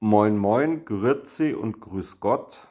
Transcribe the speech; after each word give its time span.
Moin 0.00 0.38
Moin, 0.38 0.84
Grüezi 0.84 1.54
und 1.54 1.80
Grüß 1.80 2.20
Gott. 2.20 2.68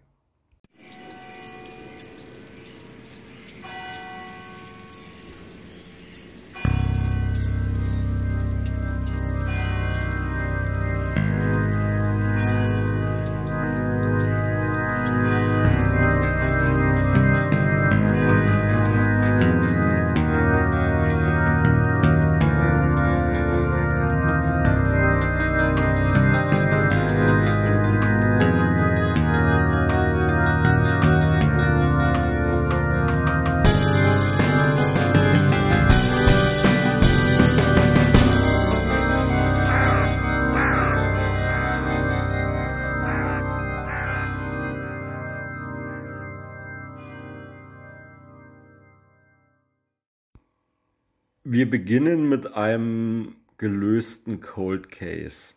Wir 51.48 51.70
beginnen 51.70 52.28
mit 52.28 52.56
einem 52.56 53.36
gelösten 53.60 54.42
Cold 54.42 54.90
Case. 54.90 55.54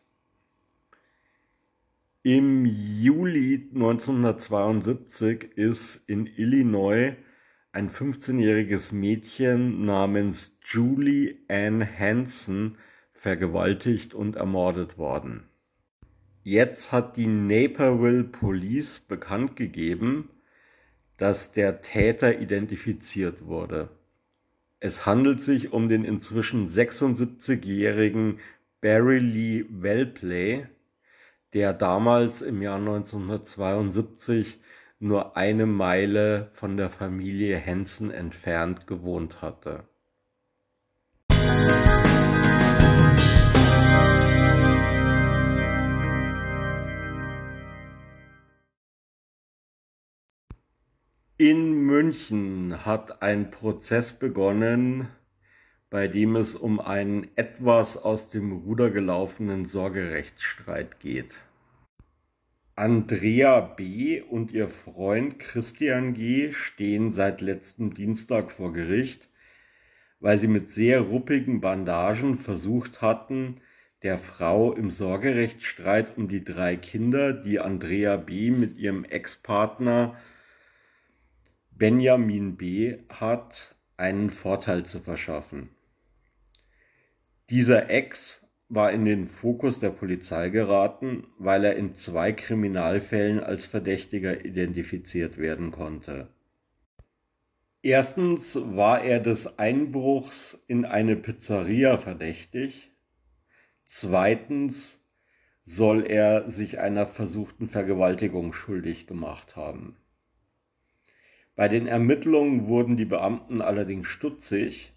Im 2.22 2.66
Juli 2.66 3.70
1972 3.72 5.44
ist 5.56 6.06
in 6.06 6.26
Illinois 6.26 7.16
ein 7.72 7.88
15-jähriges 7.88 8.94
Mädchen 8.94 9.86
namens 9.86 10.58
Julie 10.62 11.38
Ann 11.48 11.88
Hanson 11.98 12.76
vergewaltigt 13.14 14.12
und 14.12 14.36
ermordet 14.36 14.98
worden. 14.98 15.44
Jetzt 16.42 16.92
hat 16.92 17.16
die 17.16 17.28
Naperville 17.28 18.24
Police 18.24 18.98
bekannt 18.98 19.56
gegeben, 19.56 20.28
dass 21.16 21.50
der 21.50 21.80
Täter 21.80 22.40
identifiziert 22.40 23.46
wurde. 23.46 23.88
Es 24.80 25.06
handelt 25.06 25.40
sich 25.40 25.72
um 25.72 25.88
den 25.88 26.04
inzwischen 26.04 26.66
76-jährigen 26.66 28.38
Barry 28.80 29.18
Lee 29.18 29.64
Wellplay, 29.70 30.66
der 31.52 31.72
damals 31.72 32.42
im 32.42 32.62
Jahr 32.62 32.78
1972 32.78 34.60
nur 35.00 35.36
eine 35.36 35.66
Meile 35.66 36.50
von 36.52 36.76
der 36.76 36.90
Familie 36.90 37.60
Hansen 37.64 38.12
entfernt 38.12 38.86
gewohnt 38.86 39.42
hatte. 39.42 39.88
In 51.40 51.86
München 51.86 52.84
hat 52.84 53.22
ein 53.22 53.52
Prozess 53.52 54.12
begonnen, 54.12 55.06
bei 55.88 56.08
dem 56.08 56.34
es 56.34 56.56
um 56.56 56.80
einen 56.80 57.28
etwas 57.36 57.96
aus 57.96 58.28
dem 58.28 58.50
Ruder 58.50 58.90
gelaufenen 58.90 59.64
Sorgerechtsstreit 59.64 60.98
geht. 60.98 61.36
Andrea 62.74 63.60
B. 63.60 64.20
und 64.20 64.50
ihr 64.50 64.68
Freund 64.68 65.38
Christian 65.38 66.12
G. 66.14 66.52
stehen 66.52 67.12
seit 67.12 67.40
letztem 67.40 67.94
Dienstag 67.94 68.50
vor 68.50 68.72
Gericht, 68.72 69.28
weil 70.18 70.38
sie 70.38 70.48
mit 70.48 70.68
sehr 70.68 71.02
ruppigen 71.02 71.60
Bandagen 71.60 72.36
versucht 72.36 73.00
hatten, 73.00 73.60
der 74.02 74.18
Frau 74.18 74.72
im 74.72 74.90
Sorgerechtsstreit 74.90 76.18
um 76.18 76.26
die 76.26 76.42
drei 76.42 76.74
Kinder, 76.74 77.32
die 77.32 77.60
Andrea 77.60 78.16
B. 78.16 78.50
mit 78.50 78.76
ihrem 78.76 79.04
Ex-Partner 79.04 80.16
Benjamin 81.78 82.56
B. 82.56 82.98
hat, 83.08 83.76
einen 83.96 84.30
Vorteil 84.30 84.84
zu 84.84 84.98
verschaffen. 84.98 85.68
Dieser 87.50 87.88
Ex 87.88 88.44
war 88.68 88.90
in 88.90 89.04
den 89.04 89.28
Fokus 89.28 89.78
der 89.78 89.90
Polizei 89.90 90.48
geraten, 90.48 91.28
weil 91.38 91.64
er 91.64 91.76
in 91.76 91.94
zwei 91.94 92.32
Kriminalfällen 92.32 93.38
als 93.38 93.64
Verdächtiger 93.64 94.44
identifiziert 94.44 95.38
werden 95.38 95.70
konnte. 95.70 96.28
Erstens 97.80 98.56
war 98.56 99.04
er 99.04 99.20
des 99.20 99.60
Einbruchs 99.60 100.60
in 100.66 100.84
eine 100.84 101.14
Pizzeria 101.14 101.96
verdächtig. 101.96 102.90
Zweitens 103.84 105.08
soll 105.64 106.04
er 106.04 106.50
sich 106.50 106.80
einer 106.80 107.06
versuchten 107.06 107.68
Vergewaltigung 107.68 108.52
schuldig 108.52 109.06
gemacht 109.06 109.54
haben. 109.54 109.96
Bei 111.58 111.66
den 111.66 111.88
Ermittlungen 111.88 112.68
wurden 112.68 112.96
die 112.96 113.04
Beamten 113.04 113.62
allerdings 113.62 114.06
stutzig, 114.06 114.92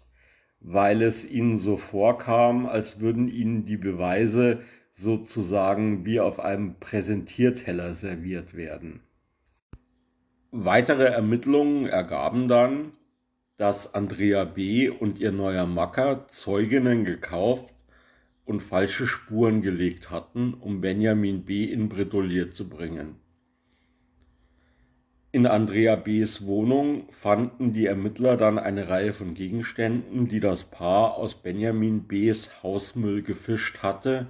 weil 0.60 1.02
es 1.02 1.28
ihnen 1.28 1.58
so 1.58 1.76
vorkam, 1.76 2.66
als 2.66 3.00
würden 3.00 3.26
ihnen 3.26 3.64
die 3.64 3.76
Beweise 3.76 4.60
sozusagen 4.92 6.06
wie 6.06 6.20
auf 6.20 6.38
einem 6.38 6.78
Präsentierteller 6.78 7.94
serviert 7.94 8.54
werden. 8.54 9.00
Weitere 10.52 11.06
Ermittlungen 11.06 11.86
ergaben 11.86 12.46
dann, 12.46 12.92
dass 13.56 13.92
Andrea 13.96 14.44
B. 14.44 14.88
und 14.88 15.18
ihr 15.18 15.32
neuer 15.32 15.66
Macker 15.66 16.28
Zeuginnen 16.28 17.04
gekauft 17.04 17.74
und 18.44 18.60
falsche 18.60 19.08
Spuren 19.08 19.62
gelegt 19.62 20.12
hatten, 20.12 20.54
um 20.54 20.80
Benjamin 20.80 21.44
B. 21.44 21.64
in 21.64 21.88
Bredouille 21.88 22.50
zu 22.50 22.68
bringen. 22.68 23.21
In 25.34 25.46
Andrea 25.46 25.96
B.'s 25.96 26.44
Wohnung 26.44 27.08
fanden 27.08 27.72
die 27.72 27.86
Ermittler 27.86 28.36
dann 28.36 28.58
eine 28.58 28.90
Reihe 28.90 29.14
von 29.14 29.32
Gegenständen, 29.32 30.28
die 30.28 30.40
das 30.40 30.64
Paar 30.64 31.16
aus 31.16 31.36
Benjamin 31.36 32.02
B.'s 32.02 32.62
Hausmüll 32.62 33.22
gefischt 33.22 33.82
hatte 33.82 34.26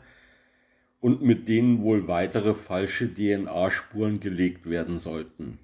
und 1.00 1.20
mit 1.20 1.48
denen 1.48 1.82
wohl 1.82 2.06
weitere 2.06 2.54
falsche 2.54 3.12
DNA-Spuren 3.12 4.20
gelegt 4.20 4.70
werden 4.70 4.98
sollten. 4.98 5.58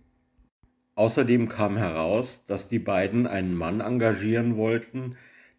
Außerdem 0.96 1.48
kam 1.48 1.76
heraus, 1.76 2.42
dass 2.44 2.68
die 2.68 2.80
beiden 2.80 3.28
einen 3.28 3.54
Mann 3.54 3.78
engagieren 3.78 4.56
wollten, 4.56 5.14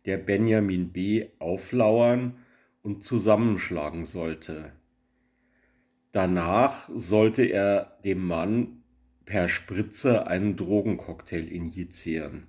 der 0.05 0.17
Benjamin 0.17 0.91
B. 0.91 1.27
auflauern 1.39 2.33
und 2.81 3.05
zusammenschlagen 3.05 4.03
sollte. 4.03 4.73
Danach 6.11 6.89
sollte 6.93 7.43
er 7.43 7.97
dem 8.03 8.27
Mann 8.27 8.78
per 9.29 9.47
Spritze 9.47 10.25
einen 10.25 10.57
Drogencocktail 10.57 11.47
injizieren. 11.47 12.47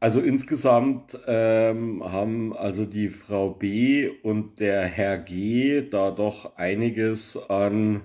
Also 0.00 0.18
insgesamt 0.18 1.18
ähm, 1.26 2.02
haben 2.02 2.56
also 2.56 2.86
die 2.86 3.10
Frau 3.10 3.50
B 3.50 4.08
und 4.22 4.60
der 4.60 4.86
Herr 4.86 5.18
G 5.18 5.86
da 5.90 6.10
doch 6.10 6.56
einiges 6.56 7.36
an 7.36 8.00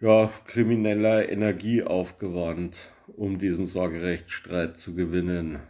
ja, 0.00 0.32
krimineller 0.46 1.28
Energie 1.28 1.84
aufgewandt, 1.84 2.92
um 3.16 3.38
diesen 3.38 3.66
Sorgerechtsstreit 3.66 4.78
zu 4.78 4.96
gewinnen. 4.96 5.60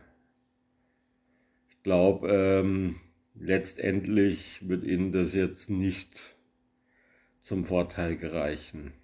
Ich 1.69 1.83
glaube, 1.83 2.29
ähm, 2.31 2.97
letztendlich 3.35 4.67
wird 4.67 4.85
ihnen 4.85 5.13
das 5.13 5.35
jetzt 5.35 5.69
nicht 5.69 6.35
zum 7.43 7.67
Vorteil 7.67 8.17
gereichen. 8.17 8.95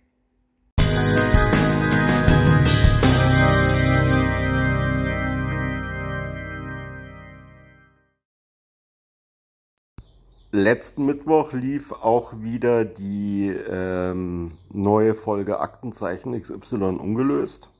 Letzten 10.56 11.04
Mittwoch 11.04 11.52
lief 11.52 11.90
auch 11.90 12.32
wieder 12.40 12.84
die 12.84 13.48
ähm, 13.48 14.52
neue 14.72 15.16
Folge 15.16 15.58
Aktenzeichen 15.58 16.40
XY 16.40 16.76
ungelöst. 17.00 17.70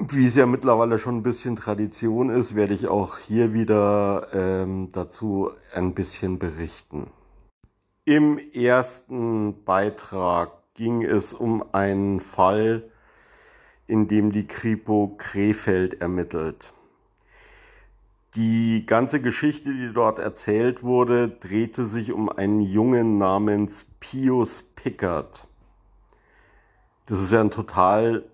Wie 0.00 0.26
es 0.26 0.34
ja 0.34 0.46
mittlerweile 0.46 0.98
schon 0.98 1.18
ein 1.18 1.22
bisschen 1.22 1.54
Tradition 1.54 2.28
ist, 2.30 2.56
werde 2.56 2.74
ich 2.74 2.88
auch 2.88 3.18
hier 3.18 3.52
wieder 3.52 4.30
ähm, 4.32 4.88
dazu 4.90 5.52
ein 5.72 5.94
bisschen 5.94 6.40
berichten. 6.40 7.06
Im 8.04 8.38
ersten 8.52 9.62
Beitrag 9.62 10.50
ging 10.74 11.04
es 11.04 11.32
um 11.32 11.64
einen 11.70 12.18
Fall, 12.18 12.90
in 13.86 14.08
dem 14.08 14.32
die 14.32 14.48
Kripo 14.48 15.14
Krefeld 15.18 16.00
ermittelt. 16.00 16.73
Die 18.36 18.84
ganze 18.84 19.20
Geschichte, 19.20 19.72
die 19.72 19.92
dort 19.92 20.18
erzählt 20.18 20.82
wurde, 20.82 21.28
drehte 21.28 21.84
sich 21.86 22.10
um 22.10 22.28
einen 22.28 22.60
Jungen 22.60 23.16
namens 23.16 23.86
Pius 24.00 24.64
Pickard. 24.74 25.46
Das 27.06 27.20
ist 27.20 27.30
ja 27.30 27.40
ein 27.40 27.52
total 27.52 28.24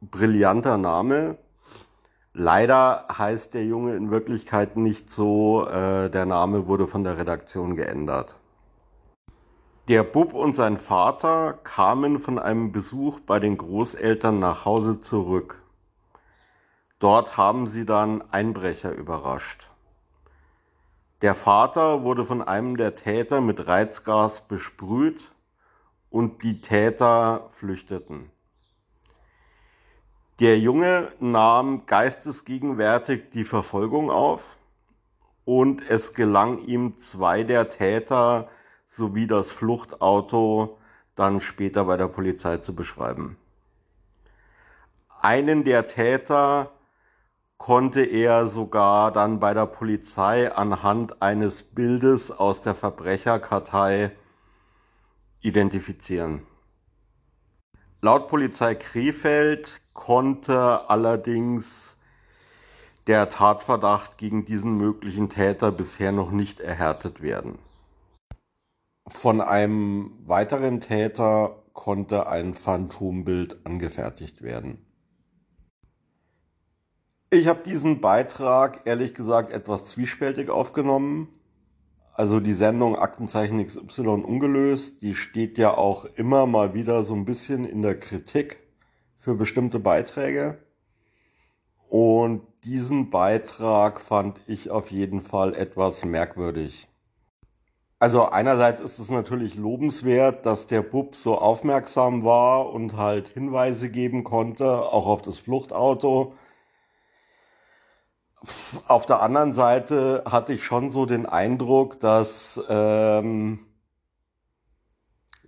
brillanter 0.00 0.76
Name. 0.76 1.38
Leider 2.32 3.06
heißt 3.16 3.54
der 3.54 3.64
Junge 3.64 3.94
in 3.94 4.10
Wirklichkeit 4.10 4.76
nicht 4.76 5.08
so. 5.08 5.68
Äh, 5.68 6.10
der 6.10 6.26
Name 6.26 6.66
wurde 6.66 6.88
von 6.88 7.04
der 7.04 7.16
Redaktion 7.16 7.76
geändert. 7.76 8.34
Der 9.86 10.02
Bub 10.02 10.34
und 10.34 10.56
sein 10.56 10.78
Vater 10.78 11.52
kamen 11.62 12.18
von 12.18 12.40
einem 12.40 12.72
Besuch 12.72 13.20
bei 13.20 13.38
den 13.38 13.56
Großeltern 13.56 14.40
nach 14.40 14.64
Hause 14.64 15.00
zurück. 15.00 15.62
Dort 17.06 17.36
haben 17.36 17.68
sie 17.68 17.86
dann 17.86 18.20
Einbrecher 18.32 18.90
überrascht. 18.90 19.68
Der 21.22 21.36
Vater 21.36 22.02
wurde 22.02 22.26
von 22.26 22.42
einem 22.42 22.76
der 22.76 22.96
Täter 22.96 23.40
mit 23.40 23.64
Reizgas 23.68 24.48
besprüht 24.48 25.30
und 26.10 26.42
die 26.42 26.60
Täter 26.60 27.48
flüchteten. 27.52 28.32
Der 30.40 30.58
Junge 30.58 31.12
nahm 31.20 31.86
geistesgegenwärtig 31.86 33.30
die 33.30 33.44
Verfolgung 33.44 34.10
auf 34.10 34.58
und 35.44 35.88
es 35.88 36.12
gelang 36.12 36.66
ihm, 36.66 36.98
zwei 36.98 37.44
der 37.44 37.68
Täter 37.68 38.48
sowie 38.88 39.28
das 39.28 39.52
Fluchtauto 39.52 40.76
dann 41.14 41.40
später 41.40 41.84
bei 41.84 41.96
der 41.96 42.08
Polizei 42.08 42.56
zu 42.56 42.74
beschreiben. 42.74 43.36
Einen 45.20 45.62
der 45.62 45.86
Täter 45.86 46.72
konnte 47.58 48.02
er 48.04 48.46
sogar 48.46 49.12
dann 49.12 49.40
bei 49.40 49.54
der 49.54 49.66
Polizei 49.66 50.52
anhand 50.52 51.22
eines 51.22 51.62
Bildes 51.62 52.30
aus 52.30 52.62
der 52.62 52.74
Verbrecherkartei 52.74 54.12
identifizieren. 55.40 56.42
Laut 58.02 58.28
Polizei 58.28 58.74
Krefeld 58.74 59.80
konnte 59.92 60.88
allerdings 60.88 61.96
der 63.06 63.30
Tatverdacht 63.30 64.18
gegen 64.18 64.44
diesen 64.44 64.76
möglichen 64.76 65.28
Täter 65.28 65.72
bisher 65.72 66.12
noch 66.12 66.30
nicht 66.30 66.60
erhärtet 66.60 67.22
werden. 67.22 67.58
Von 69.08 69.40
einem 69.40 70.12
weiteren 70.26 70.80
Täter 70.80 71.62
konnte 71.72 72.26
ein 72.26 72.54
Phantombild 72.54 73.64
angefertigt 73.64 74.42
werden. 74.42 74.85
Ich 77.30 77.48
habe 77.48 77.64
diesen 77.64 78.00
Beitrag 78.00 78.82
ehrlich 78.84 79.12
gesagt 79.12 79.50
etwas 79.50 79.84
zwiespältig 79.84 80.48
aufgenommen. 80.48 81.26
Also 82.14 82.38
die 82.38 82.52
Sendung 82.52 82.94
Aktenzeichen 82.94 83.66
XY 83.66 84.08
ungelöst, 84.08 85.02
die 85.02 85.16
steht 85.16 85.58
ja 85.58 85.76
auch 85.76 86.04
immer 86.04 86.46
mal 86.46 86.72
wieder 86.72 87.02
so 87.02 87.14
ein 87.14 87.24
bisschen 87.24 87.64
in 87.64 87.82
der 87.82 87.98
Kritik 87.98 88.60
für 89.18 89.34
bestimmte 89.34 89.80
Beiträge. 89.80 90.58
Und 91.88 92.42
diesen 92.62 93.10
Beitrag 93.10 94.00
fand 94.00 94.40
ich 94.46 94.70
auf 94.70 94.92
jeden 94.92 95.20
Fall 95.20 95.52
etwas 95.54 96.04
merkwürdig. 96.04 96.86
Also 97.98 98.26
einerseits 98.26 98.80
ist 98.80 99.00
es 99.00 99.10
natürlich 99.10 99.56
lobenswert, 99.56 100.46
dass 100.46 100.68
der 100.68 100.82
Bub 100.82 101.16
so 101.16 101.38
aufmerksam 101.38 102.22
war 102.22 102.72
und 102.72 102.96
halt 102.96 103.26
Hinweise 103.28 103.90
geben 103.90 104.22
konnte, 104.22 104.82
auch 104.82 105.08
auf 105.08 105.22
das 105.22 105.38
Fluchtauto. 105.38 106.34
Auf 108.86 109.06
der 109.06 109.22
anderen 109.22 109.52
Seite 109.52 110.22
hatte 110.26 110.52
ich 110.52 110.64
schon 110.64 110.90
so 110.90 111.06
den 111.06 111.26
Eindruck, 111.26 112.00
dass 112.00 112.62
ähm, 112.68 113.60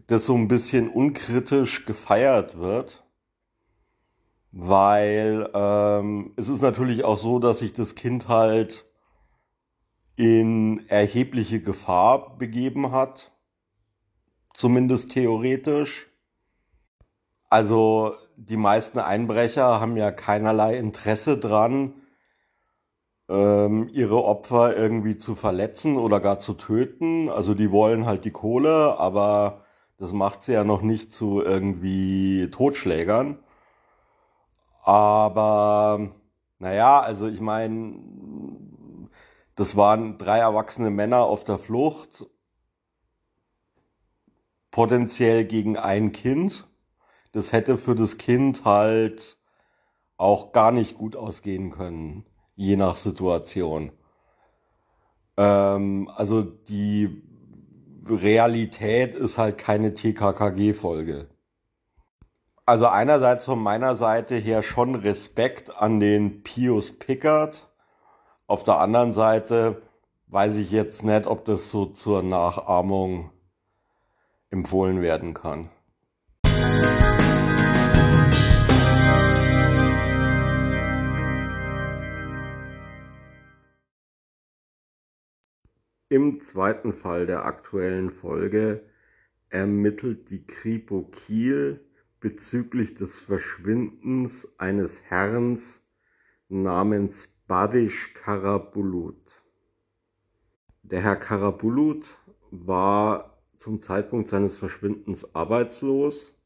das 0.06 0.26
so 0.26 0.35
ein 0.35 0.49
bisschen 0.49 0.88
unkritisch 0.88 1.85
gefeiert 1.85 2.58
wird 2.58 3.05
weil 4.52 5.49
ähm, 5.55 6.32
es 6.37 6.49
ist 6.49 6.62
natürlich 6.62 7.05
auch 7.05 7.19
so, 7.19 7.38
dass 7.38 7.58
sich 7.58 7.73
das 7.73 7.94
Kind 7.94 8.29
halt 8.29 8.87
in 10.17 10.88
erhebliche 10.88 11.61
Gefahr 11.61 12.37
begeben 12.38 12.91
hat, 12.91 13.31
zumindest 14.55 15.12
theoretisch. 15.12 16.08
Also 17.50 18.14
die 18.37 18.56
meisten 18.56 18.99
Einbrecher 18.99 19.81
haben 19.81 19.96
ja 19.96 20.11
keinerlei 20.11 20.76
Interesse 20.76 21.38
dran, 21.38 21.94
ähm, 23.29 23.89
ihre 23.93 24.25
Opfer 24.25 24.77
irgendwie 24.77 25.17
zu 25.17 25.35
verletzen 25.35 25.97
oder 25.97 26.21
gar 26.21 26.39
zu 26.39 26.55
töten. 26.55 27.29
Also 27.29 27.55
die 27.55 27.71
wollen 27.71 28.07
halt 28.07 28.25
die 28.25 28.31
Kohle, 28.31 28.99
aber 28.99 29.65
das 29.99 30.13
macht 30.13 30.43
sie 30.43 30.53
ja 30.53 30.65
noch 30.65 30.83
nicht 30.83 31.13
zu 31.13 31.43
irgendwie 31.43 32.49
Totschlägern. 32.51 33.39
Aber 34.83 36.11
naja, 36.59 37.01
also 37.01 37.29
ich 37.29 37.41
meine, 37.41 38.01
das 39.55 39.77
waren 39.77 40.19
drei 40.19 40.39
erwachsene 40.39 40.91
Männer 40.91 41.25
auf 41.25 41.45
der 41.45 41.59
Flucht, 41.59 42.27
potenziell 44.71 45.45
gegen 45.45 45.77
ein 45.77 46.13
Kind. 46.13 46.69
Das 47.33 47.53
hätte 47.53 47.77
für 47.77 47.95
das 47.95 48.17
Kind 48.19 48.65
halt 48.65 49.37
auch 50.17 50.53
gar 50.53 50.73
nicht 50.73 50.97
gut 50.97 51.17
ausgehen 51.17 51.71
können, 51.71 52.25
je 52.58 52.76
nach 52.76 52.96
Situation. 52.96 53.93
Ähm, 55.37 56.10
also 56.14 56.43
die 56.43 57.22
Realität 58.05 59.14
ist 59.14 59.38
halt 59.38 59.58
keine 59.58 59.94
TKKG-Folge. 59.94 61.28
Also 62.66 62.88
einerseits 62.88 63.44
von 63.44 63.62
meiner 63.62 63.94
Seite 63.94 64.34
her 64.34 64.64
schon 64.64 64.96
Respekt 64.96 65.75
an 65.75 66.00
den 66.00 66.43
Pius 66.43 66.99
Pickard. 66.99 67.69
Auf 68.49 68.64
der 68.64 68.81
anderen 68.81 69.12
Seite 69.12 69.81
weiß 70.26 70.56
ich 70.56 70.72
jetzt 70.72 71.05
nicht, 71.05 71.26
ob 71.26 71.44
das 71.44 71.70
so 71.70 71.87
zur 71.87 72.25
Nachahmung 72.25 73.31
empfohlen 74.50 75.00
werden 75.00 75.32
kann. 75.32 75.70
Im 86.10 86.41
zweiten 86.41 86.94
Fall 86.94 87.27
der 87.27 87.44
aktuellen 87.44 88.10
Folge 88.10 88.82
ermittelt 89.50 90.31
die 90.31 90.46
Kripo 90.46 91.03
Kiel 91.03 91.84
bezüglich 92.19 92.94
des 92.94 93.17
Verschwindens 93.17 94.58
eines 94.58 95.03
Herrn 95.03 95.58
namens 96.48 97.29
Badish 97.46 98.15
Karabulut. 98.15 99.43
Der 100.82 101.03
Herr 101.03 101.17
Karabulut 101.17 102.17
war 102.50 103.43
zum 103.56 103.82
Zeitpunkt 103.82 104.29
seines 104.29 104.56
Verschwindens 104.56 105.34
arbeitslos, 105.34 106.43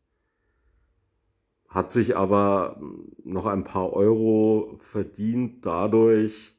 hat 1.68 1.92
sich 1.92 2.16
aber 2.16 2.80
noch 3.22 3.46
ein 3.46 3.62
paar 3.62 3.92
Euro 3.92 4.76
verdient 4.80 5.64
dadurch, 5.64 6.56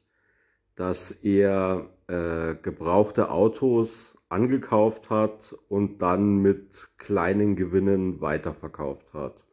dass 0.74 1.10
er 1.10 1.88
äh, 2.08 2.54
gebrauchte 2.56 3.30
Autos 3.30 4.18
angekauft 4.28 5.10
hat 5.10 5.56
und 5.68 6.02
dann 6.02 6.42
mit 6.42 6.88
kleinen 6.98 7.56
Gewinnen 7.56 8.20
weiterverkauft 8.20 9.14
hat. 9.14 9.44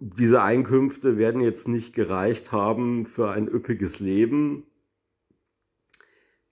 Diese 0.00 0.42
Einkünfte 0.42 1.18
werden 1.18 1.40
jetzt 1.40 1.68
nicht 1.68 1.94
gereicht 1.94 2.52
haben 2.52 3.06
für 3.06 3.30
ein 3.30 3.46
üppiges 3.46 4.00
Leben. 4.00 4.66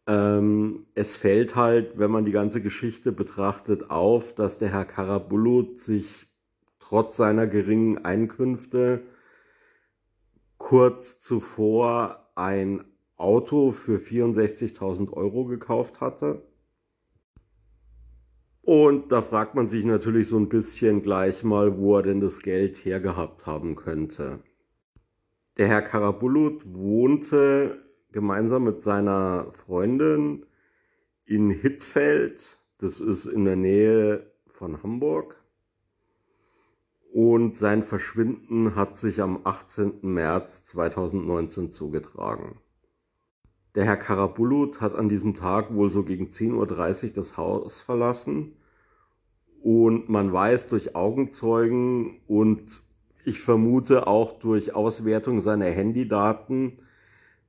Ähm, 0.07 0.87
es 0.95 1.17
fällt 1.17 1.57
halt, 1.57 1.99
wenn 1.99 2.11
man 2.11 2.25
die 2.25 2.33
ganze 2.33 2.61
Geschichte 2.61 3.12
betrachtet, 3.12 3.91
auf, 3.91 4.35
dass 4.35 4.59
der 4.59 4.71
Herr 4.71 4.85
Karabulut 4.85 5.79
sich 5.79 6.27
trotz 6.79 7.17
seiner 7.17 7.47
geringen 7.47 8.05
Einkünfte 8.05 9.03
kurz 10.73 11.19
zuvor 11.19 12.31
ein 12.35 12.83
Auto 13.19 13.73
für 13.73 13.99
64.000 13.99 15.12
Euro 15.12 15.45
gekauft 15.45 16.00
hatte. 16.00 16.47
Und 18.62 19.12
da 19.12 19.21
fragt 19.21 19.55
man 19.55 19.67
sich 19.67 19.85
natürlich 19.85 20.29
so 20.29 20.38
ein 20.38 20.49
bisschen 20.49 21.02
gleich 21.02 21.45
mal, 21.45 21.76
wo 21.76 21.97
er 21.97 22.05
denn 22.05 22.23
das 22.23 22.41
Geld 22.41 22.87
hergehabt 22.87 23.45
haben 23.45 23.76
könnte. 23.76 24.38
Der 25.59 25.69
Herr 25.69 25.83
Karabulut 25.83 26.62
wohnte 26.73 27.85
gemeinsam 28.11 28.64
mit 28.64 28.81
seiner 28.81 29.52
Freundin 29.52 30.47
in 31.26 31.50
Hittfeld. 31.50 32.57
Das 32.79 32.99
ist 32.99 33.26
in 33.26 33.45
der 33.45 33.57
Nähe 33.57 34.33
von 34.47 34.83
Hamburg. 34.83 35.42
Und 37.12 37.54
sein 37.54 37.83
Verschwinden 37.83 38.75
hat 38.75 38.97
sich 38.97 39.21
am 39.21 39.40
18. 39.45 39.99
März 40.00 40.64
2019 40.64 41.71
zugetragen. 41.71 42.57
Der 43.75 43.85
Herr 43.85 43.99
Karabulut 43.99 44.81
hat 44.81 44.95
an 44.95 45.11
diesem 45.11 45.35
Tag 45.35 45.75
wohl 45.75 45.90
so 45.90 46.04
gegen 46.04 46.28
10.30 46.28 47.04
Uhr 47.04 47.11
das 47.12 47.37
Haus 47.37 47.83
verlassen. 47.83 48.54
Und 49.62 50.09
man 50.09 50.33
weiß 50.33 50.69
durch 50.69 50.97
Augenzeugen 50.97 52.21
und 52.26 52.83
ich 53.26 53.40
vermute 53.40 54.07
auch 54.07 54.38
durch 54.38 54.75
Auswertung 54.75 55.42
seiner 55.42 55.66
Handydaten, 55.66 56.78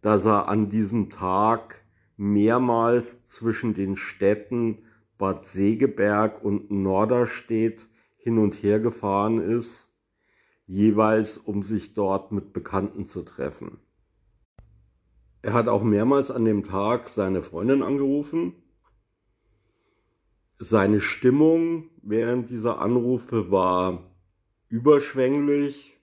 dass 0.01 0.25
er 0.25 0.49
an 0.49 0.69
diesem 0.69 1.09
Tag 1.09 1.85
mehrmals 2.17 3.25
zwischen 3.27 3.73
den 3.73 3.95
Städten 3.95 4.79
Bad 5.17 5.45
Segeberg 5.45 6.43
und 6.43 6.69
Norderstedt 6.69 7.87
hin 8.23 8.37
und 8.37 8.63
her 8.63 8.79
gefahren 8.79 9.39
ist, 9.39 9.89
jeweils 10.65 11.37
um 11.37 11.61
sich 11.61 11.93
dort 11.93 12.31
mit 12.31 12.53
Bekannten 12.53 13.05
zu 13.05 13.23
treffen. 13.23 13.79
Er 15.41 15.53
hat 15.53 15.67
auch 15.67 15.83
mehrmals 15.83 16.31
an 16.31 16.45
dem 16.45 16.63
Tag 16.63 17.09
seine 17.09 17.43
Freundin 17.43 17.83
angerufen. 17.83 18.53
Seine 20.57 21.01
Stimmung 21.01 21.89
während 22.01 22.49
dieser 22.49 22.79
Anrufe 22.79 23.51
war 23.51 24.15
überschwänglich, 24.69 25.99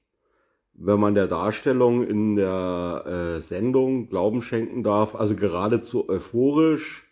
wenn 0.75 1.01
man 1.01 1.15
der 1.15 1.27
Darstellung 1.27 2.07
in 2.07 2.37
der 2.37 3.05
äh, 3.07 3.41
Sendung 3.41 4.11
Glauben 4.11 4.43
schenken 4.43 4.83
darf, 4.83 5.15
also 5.15 5.35
geradezu 5.35 6.07
euphorisch. 6.07 7.11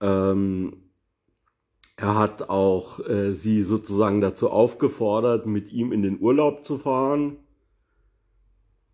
Ähm, 0.00 0.85
er 1.96 2.14
hat 2.14 2.50
auch 2.50 3.00
äh, 3.08 3.32
sie 3.32 3.62
sozusagen 3.62 4.20
dazu 4.20 4.50
aufgefordert, 4.50 5.46
mit 5.46 5.72
ihm 5.72 5.92
in 5.92 6.02
den 6.02 6.20
Urlaub 6.20 6.62
zu 6.64 6.76
fahren. 6.78 7.38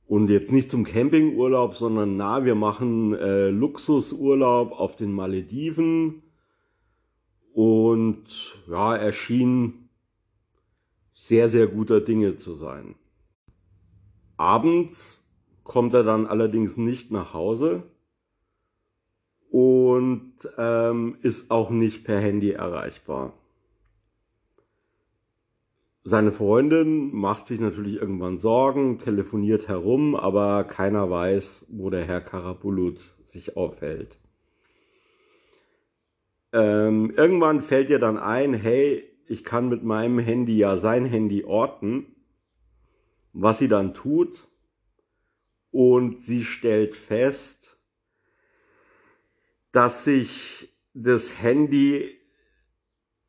Und 0.07 0.31
jetzt 0.31 0.53
nicht 0.53 0.71
zum 0.71 0.85
Campingurlaub, 0.85 1.75
sondern 1.75 2.17
na, 2.17 2.45
wir 2.45 2.55
machen 2.55 3.15
äh, 3.15 3.51
Luxusurlaub 3.51 4.73
auf 4.73 4.95
den 4.95 5.13
Malediven. 5.13 6.23
Und 7.53 8.25
ja, 8.69 8.95
er 8.95 9.13
schien 9.13 9.89
sehr, 11.13 11.49
sehr 11.49 11.67
guter 11.67 12.01
Dinge 12.01 12.37
zu 12.37 12.55
sein. 12.55 12.95
Abends 14.37 15.25
kommt 15.65 15.95
er 15.95 16.05
dann 16.05 16.27
allerdings 16.27 16.77
nicht 16.77 17.11
nach 17.11 17.35
Hause 17.35 17.83
und 19.53 20.33
ähm, 20.57 21.19
ist 21.21 21.51
auch 21.51 21.69
nicht 21.69 22.05
per 22.05 22.19
Handy 22.19 22.53
erreichbar. 22.53 23.35
Seine 26.05 26.33
Freundin 26.33 27.15
macht 27.15 27.47
sich 27.47 27.61
natürlich 27.61 27.97
irgendwann 27.97 28.39
Sorgen, 28.39 28.99
telefoniert 28.99 29.69
herum, 29.69 30.17
aber 30.17 30.65
keiner 30.65 31.11
weiß, 31.11 31.67
wo 31.69 31.91
der 31.91 32.05
Herr 32.05 32.23
Karabulut 32.23 33.15
sich 33.27 33.55
aufhält. 33.57 34.19
Ähm, 36.55 37.13
irgendwann 37.15 37.61
fällt 37.61 37.91
ihr 37.91 37.99
dann 37.99 38.17
ein, 38.17 38.55
hey, 38.55 39.05
ich 39.27 39.45
kann 39.45 39.69
mit 39.69 39.85
meinem 39.85 40.19
Handy 40.19 40.57
ja 40.57 40.79
sein 40.79 41.05
Handy 41.05 41.45
orten, 41.45 42.07
was 43.35 43.59
sie 43.59 43.69
dann 43.69 43.93
tut. 43.93 44.49
Und 45.71 46.21
sie 46.21 46.45
stellt 46.45 46.97
fest, 46.97 47.72
dass 49.73 50.05
sich 50.05 50.73
das 50.95 51.41
Handy 51.41 52.19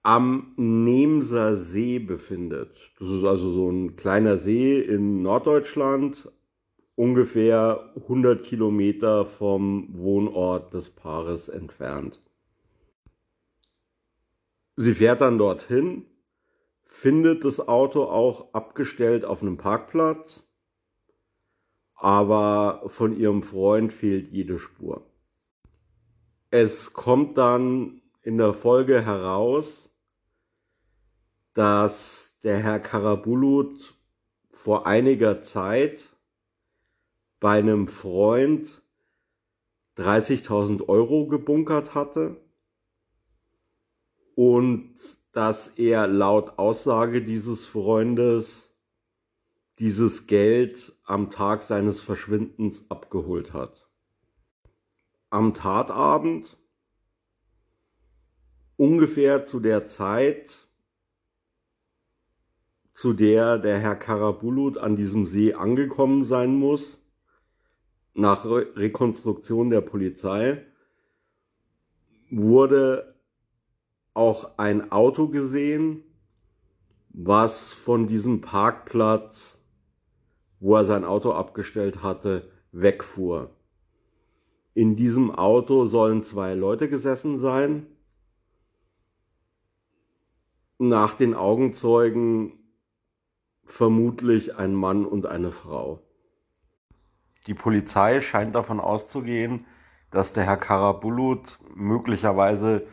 am 0.03 0.53
Nemser 0.57 1.55
See 1.55 1.99
befindet. 1.99 2.91
Das 2.99 3.09
ist 3.09 3.23
also 3.23 3.49
so 3.51 3.69
ein 3.69 3.95
kleiner 3.95 4.37
See 4.37 4.81
in 4.81 5.21
Norddeutschland, 5.21 6.29
ungefähr 6.95 7.93
100 7.95 8.43
Kilometer 8.43 9.25
vom 9.25 9.87
Wohnort 9.97 10.73
des 10.73 10.89
Paares 10.89 11.47
entfernt. 11.47 12.21
Sie 14.75 14.93
fährt 14.93 15.21
dann 15.21 15.37
dorthin, 15.37 16.05
findet 16.83 17.45
das 17.45 17.65
Auto 17.65 18.03
auch 18.03 18.53
abgestellt 18.53 19.23
auf 19.23 19.41
einem 19.41 19.57
Parkplatz, 19.57 20.49
aber 21.95 22.83
von 22.87 23.15
ihrem 23.17 23.43
Freund 23.43 23.93
fehlt 23.93 24.27
jede 24.27 24.59
Spur. 24.59 25.12
Es 26.55 26.93
kommt 26.93 27.39
dann 27.39 28.03
in 28.21 28.37
der 28.37 28.53
Folge 28.53 29.03
heraus, 29.03 29.89
dass 31.55 32.37
der 32.43 32.59
Herr 32.59 32.79
Karabulut 32.79 33.95
vor 34.51 34.85
einiger 34.85 35.41
Zeit 35.41 36.15
bei 37.39 37.57
einem 37.57 37.87
Freund 37.87 38.83
30.000 39.97 40.87
Euro 40.89 41.25
gebunkert 41.25 41.95
hatte 41.95 42.37
und 44.35 44.93
dass 45.31 45.69
er 45.69 46.05
laut 46.05 46.59
Aussage 46.59 47.23
dieses 47.23 47.65
Freundes 47.65 48.77
dieses 49.79 50.27
Geld 50.27 50.95
am 51.03 51.31
Tag 51.31 51.63
seines 51.63 51.99
Verschwindens 51.99 52.85
abgeholt 52.91 53.53
hat. 53.53 53.89
Am 55.33 55.55
Tatabend, 55.55 56.55
ungefähr 58.77 59.45
zu 59.45 59.59
der 59.59 59.83
Zeit, 59.83 60.67
zu 62.91 63.13
der 63.13 63.57
der 63.57 63.79
Herr 63.79 63.95
Karabulut 63.95 64.77
an 64.77 64.95
diesem 64.95 65.25
See 65.25 65.55
angekommen 65.55 66.23
sein 66.23 66.53
muss, 66.53 67.03
nach 68.13 68.45
Rekonstruktion 68.45 69.71
der 69.71 69.81
Polizei, 69.81 70.67
wurde 72.29 73.19
auch 74.13 74.59
ein 74.59 74.91
Auto 74.91 75.29
gesehen, 75.29 76.03
was 77.09 77.73
von 77.73 78.05
diesem 78.05 78.41
Parkplatz, 78.41 79.57
wo 80.59 80.75
er 80.75 80.85
sein 80.85 81.03
Auto 81.03 81.31
abgestellt 81.31 82.03
hatte, 82.03 82.51
wegfuhr. 82.71 83.49
In 84.73 84.95
diesem 84.95 85.29
Auto 85.33 85.85
sollen 85.85 86.23
zwei 86.23 86.55
Leute 86.55 86.89
gesessen 86.89 87.39
sein. 87.39 87.85
Nach 90.79 91.13
den 91.13 91.35
Augenzeugen 91.35 92.53
vermutlich 93.63 94.57
ein 94.57 94.73
Mann 94.73 95.05
und 95.05 95.27
eine 95.27 95.51
Frau. 95.51 95.99
Die 97.47 97.53
Polizei 97.53 98.21
scheint 98.21 98.55
davon 98.55 98.79
auszugehen, 98.79 99.65
dass 100.09 100.33
der 100.33 100.43
Herr 100.43 100.57
Karabulut 100.57 101.59
möglicherweise 101.75 102.87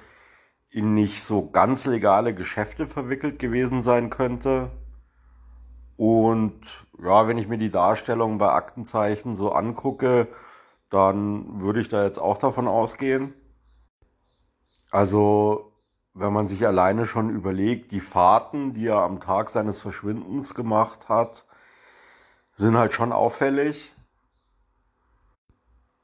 in 0.71 0.95
nicht 0.95 1.23
so 1.23 1.51
ganz 1.51 1.87
legale 1.87 2.35
Geschäfte 2.35 2.87
verwickelt 2.87 3.39
gewesen 3.39 3.83
sein 3.83 4.11
könnte. 4.11 4.71
Und 5.97 6.61
ja, 7.03 7.27
wenn 7.27 7.39
ich 7.39 7.49
mir 7.49 7.59
die 7.59 7.71
Darstellung 7.71 8.39
bei 8.39 8.51
Aktenzeichen 8.51 9.35
so 9.37 9.53
angucke, 9.53 10.29
dann 10.91 11.61
würde 11.61 11.81
ich 11.81 11.89
da 11.89 12.05
jetzt 12.05 12.19
auch 12.19 12.39
davon 12.39 12.69
ausgehen. 12.69 13.33
Also, 14.91 15.73
wenn 16.15 16.33
man 16.33 16.49
sich 16.49 16.67
alleine 16.67 17.07
schon 17.07 17.31
überlegt, 17.31 17.93
die 17.93 18.01
Fahrten, 18.01 18.75
die 18.75 18.89
er 18.89 18.99
am 18.99 19.21
Tag 19.21 19.51
seines 19.51 19.81
Verschwindens 19.81 20.55
gemacht 20.55 21.09
hat, 21.09 21.47
sind 22.57 22.77
halt 22.77 22.93
schon 22.93 23.13
auffällig. 23.13 23.95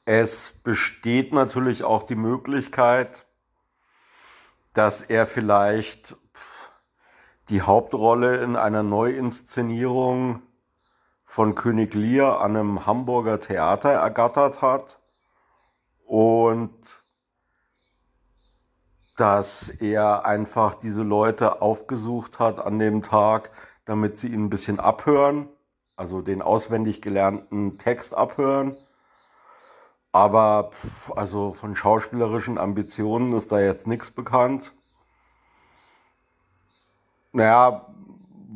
Es 0.04 0.52
besteht 0.62 1.32
natürlich 1.32 1.82
auch 1.82 2.04
die 2.04 2.14
Möglichkeit, 2.14 3.26
dass 4.72 5.02
er 5.02 5.26
vielleicht 5.26 6.16
die 7.48 7.62
Hauptrolle 7.62 8.36
in 8.36 8.54
einer 8.54 8.84
Neuinszenierung 8.84 10.42
von 11.36 11.54
König 11.54 11.92
Lear 11.92 12.40
an 12.40 12.56
einem 12.56 12.86
Hamburger 12.86 13.38
Theater 13.38 13.90
ergattert 13.90 14.62
hat 14.62 15.02
und 16.06 16.72
dass 19.18 19.68
er 19.68 20.24
einfach 20.24 20.76
diese 20.76 21.02
Leute 21.02 21.60
aufgesucht 21.60 22.38
hat 22.38 22.58
an 22.58 22.78
dem 22.78 23.02
Tag, 23.02 23.50
damit 23.84 24.16
sie 24.16 24.28
ihn 24.28 24.46
ein 24.46 24.48
bisschen 24.48 24.80
abhören, 24.80 25.50
also 25.94 26.22
den 26.22 26.40
auswendig 26.40 27.02
gelernten 27.02 27.76
Text 27.76 28.14
abhören 28.14 28.78
aber 30.12 30.70
also 31.14 31.52
von 31.52 31.76
schauspielerischen 31.76 32.56
Ambitionen 32.56 33.34
ist 33.34 33.52
da 33.52 33.60
jetzt 33.60 33.86
nichts 33.86 34.10
bekannt. 34.10 34.72
Naja, 37.32 37.86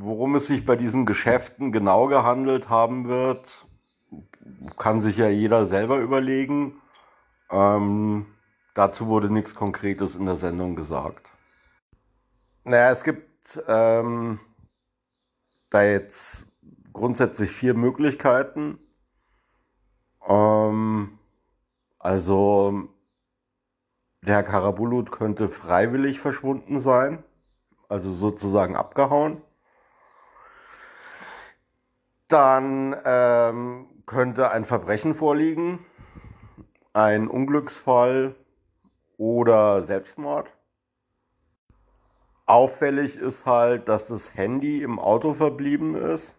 worum 0.01 0.35
es 0.37 0.47
sich 0.47 0.65
bei 0.65 0.77
diesen 0.77 1.07
Geschäften 1.07 1.73
genau 1.73 2.07
gehandelt 2.07 2.69
haben 2.69 3.09
wird, 3.09 3.67
kann 4.77 5.01
sich 5.01 5.17
ja 5.17 5.29
jeder 5.29 5.67
selber 5.67 5.99
überlegen. 5.99 6.81
Ähm, 7.51 8.27
dazu 8.75 9.07
wurde 9.07 9.33
nichts 9.33 9.55
Konkretes 9.55 10.17
in 10.17 10.27
der 10.27 10.37
Sendung 10.37 10.77
gesagt. 10.77 11.29
Naja, 12.65 12.91
es 12.91 13.05
gibt 13.05 13.63
ähm, 13.69 14.41
da 15.71 15.83
jetzt 15.83 16.47
grundsätzlich 16.93 17.51
vier 17.51 17.75
Möglichkeiten. 17.75 18.79
Ähm, 20.27 21.19
also 21.99 22.89
der 24.23 24.37
Herr 24.37 24.43
Karabulut 24.43 25.11
könnte 25.11 25.49
freiwillig 25.49 26.21
verschwunden 26.21 26.81
sein, 26.81 27.25
also 27.89 28.15
sozusagen 28.15 28.77
abgehauen. 28.77 29.43
Dann 32.31 32.97
ähm, 33.05 33.89
könnte 34.07 34.53
ein 34.53 34.65
Verbrechen 34.65 35.17
vorliegen, 35.17 35.85
ein 36.93 37.27
Unglücksfall 37.27 38.37
oder 39.17 39.83
Selbstmord. 39.83 40.49
Auffällig 42.47 43.17
ist 43.17 43.47
halt, 43.47 43.89
dass 43.89 44.07
das 44.07 44.35
Handy 44.37 44.83
im 44.83 45.01
Auto 45.01 45.35
verblieben 45.35 45.97
ist. 45.97 46.37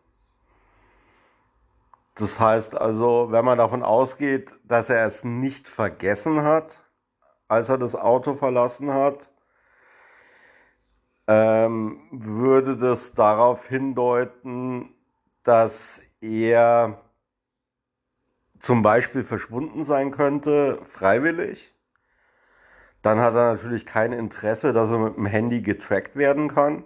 Das 2.15 2.39
heißt 2.39 2.79
also, 2.79 3.27
wenn 3.31 3.43
man 3.43 3.57
davon 3.57 3.83
ausgeht, 3.83 4.50
dass 4.63 4.89
er 4.89 5.05
es 5.05 5.25
nicht 5.25 5.67
vergessen 5.67 6.43
hat, 6.43 6.77
als 7.50 7.67
er 7.67 7.77
das 7.77 7.95
Auto 7.95 8.36
verlassen 8.36 8.93
hat, 8.93 9.29
ähm, 11.27 12.01
würde 12.12 12.77
das 12.77 13.13
darauf 13.13 13.67
hindeuten, 13.67 14.95
dass 15.43 16.01
er 16.21 17.01
zum 18.60 18.83
Beispiel 18.83 19.24
verschwunden 19.24 19.86
sein 19.86 20.12
könnte, 20.12 20.79
freiwillig. 20.86 21.74
Dann 23.01 23.19
hat 23.19 23.33
er 23.33 23.53
natürlich 23.53 23.86
kein 23.86 24.13
Interesse, 24.13 24.74
dass 24.74 24.91
er 24.91 25.00
mit 25.00 25.17
dem 25.17 25.25
Handy 25.25 25.62
getrackt 25.62 26.15
werden 26.15 26.48
kann. 26.48 26.83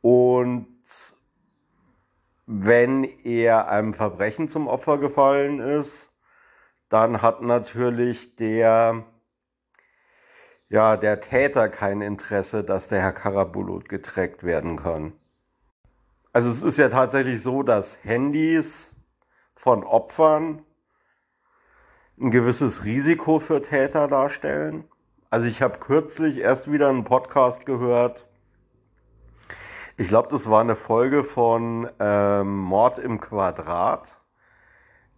Und 0.00 0.68
wenn 2.46 3.04
er 3.24 3.68
einem 3.68 3.94
Verbrechen 3.94 4.48
zum 4.48 4.68
Opfer 4.68 4.98
gefallen 4.98 5.60
ist, 5.60 6.10
dann 6.88 7.22
hat 7.22 7.42
natürlich 7.42 8.36
der, 8.36 9.04
ja, 10.68 10.96
der 10.96 11.20
Täter 11.20 11.68
kein 11.68 12.00
Interesse, 12.00 12.64
dass 12.64 12.88
der 12.88 13.02
Herr 13.02 13.12
Karabulut 13.12 13.88
getrackt 13.88 14.42
werden 14.42 14.76
kann. 14.76 15.19
Also 16.32 16.50
es 16.50 16.62
ist 16.62 16.78
ja 16.78 16.88
tatsächlich 16.88 17.42
so, 17.42 17.64
dass 17.64 17.98
Handys 18.04 18.94
von 19.56 19.82
Opfern 19.82 20.62
ein 22.20 22.30
gewisses 22.30 22.84
Risiko 22.84 23.40
für 23.40 23.60
Täter 23.62 24.06
darstellen. 24.06 24.84
Also 25.28 25.46
ich 25.46 25.60
habe 25.60 25.78
kürzlich 25.78 26.38
erst 26.38 26.70
wieder 26.70 26.88
einen 26.88 27.04
Podcast 27.04 27.66
gehört. 27.66 28.26
Ich 29.96 30.08
glaube, 30.08 30.28
das 30.30 30.48
war 30.48 30.60
eine 30.60 30.76
Folge 30.76 31.24
von 31.24 31.88
ähm, 31.98 32.58
Mord 32.58 32.98
im 32.98 33.20
Quadrat. 33.20 34.16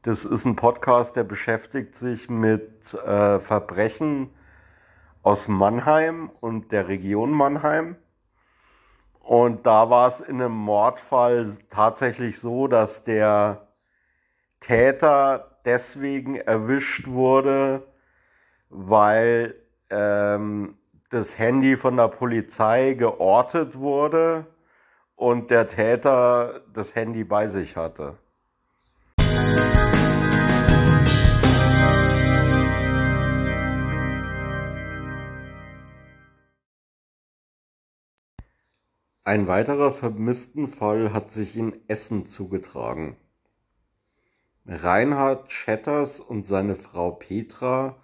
Das 0.02 0.24
ist 0.24 0.44
ein 0.46 0.56
Podcast, 0.56 1.14
der 1.14 1.24
beschäftigt 1.24 1.94
sich 1.94 2.30
mit 2.30 2.94
äh, 2.94 3.38
Verbrechen 3.38 4.30
aus 5.22 5.46
Mannheim 5.46 6.30
und 6.40 6.72
der 6.72 6.88
Region 6.88 7.32
Mannheim. 7.32 7.96
Und 9.22 9.66
da 9.66 9.88
war 9.88 10.08
es 10.08 10.20
in 10.20 10.40
einem 10.40 10.52
Mordfall 10.52 11.48
tatsächlich 11.70 12.40
so, 12.40 12.66
dass 12.66 13.04
der 13.04 13.68
Täter 14.60 15.58
deswegen 15.64 16.36
erwischt 16.36 17.06
wurde, 17.06 17.82
weil 18.68 19.54
ähm, 19.90 20.76
das 21.10 21.38
Handy 21.38 21.76
von 21.76 21.96
der 21.96 22.08
Polizei 22.08 22.94
geortet 22.94 23.78
wurde 23.78 24.46
und 25.14 25.50
der 25.50 25.68
Täter 25.68 26.62
das 26.72 26.94
Handy 26.94 27.22
bei 27.22 27.46
sich 27.48 27.76
hatte. 27.76 28.16
Ein 39.24 39.46
weiterer 39.46 39.92
vermissten 39.92 40.66
Fall 40.66 41.12
hat 41.12 41.30
sich 41.30 41.56
in 41.56 41.74
Essen 41.86 42.26
zugetragen. 42.26 43.16
Reinhard 44.66 45.52
Schetters 45.52 46.18
und 46.18 46.44
seine 46.44 46.74
Frau 46.74 47.12
Petra 47.12 48.02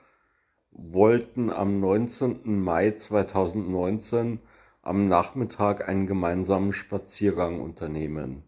wollten 0.71 1.51
am 1.51 1.81
19. 1.81 2.61
Mai 2.63 2.93
2019 2.93 4.39
am 4.83 5.09
Nachmittag 5.09 5.89
einen 5.89 6.07
gemeinsamen 6.07 6.73
Spaziergang 6.73 7.61
unternehmen. 7.61 8.45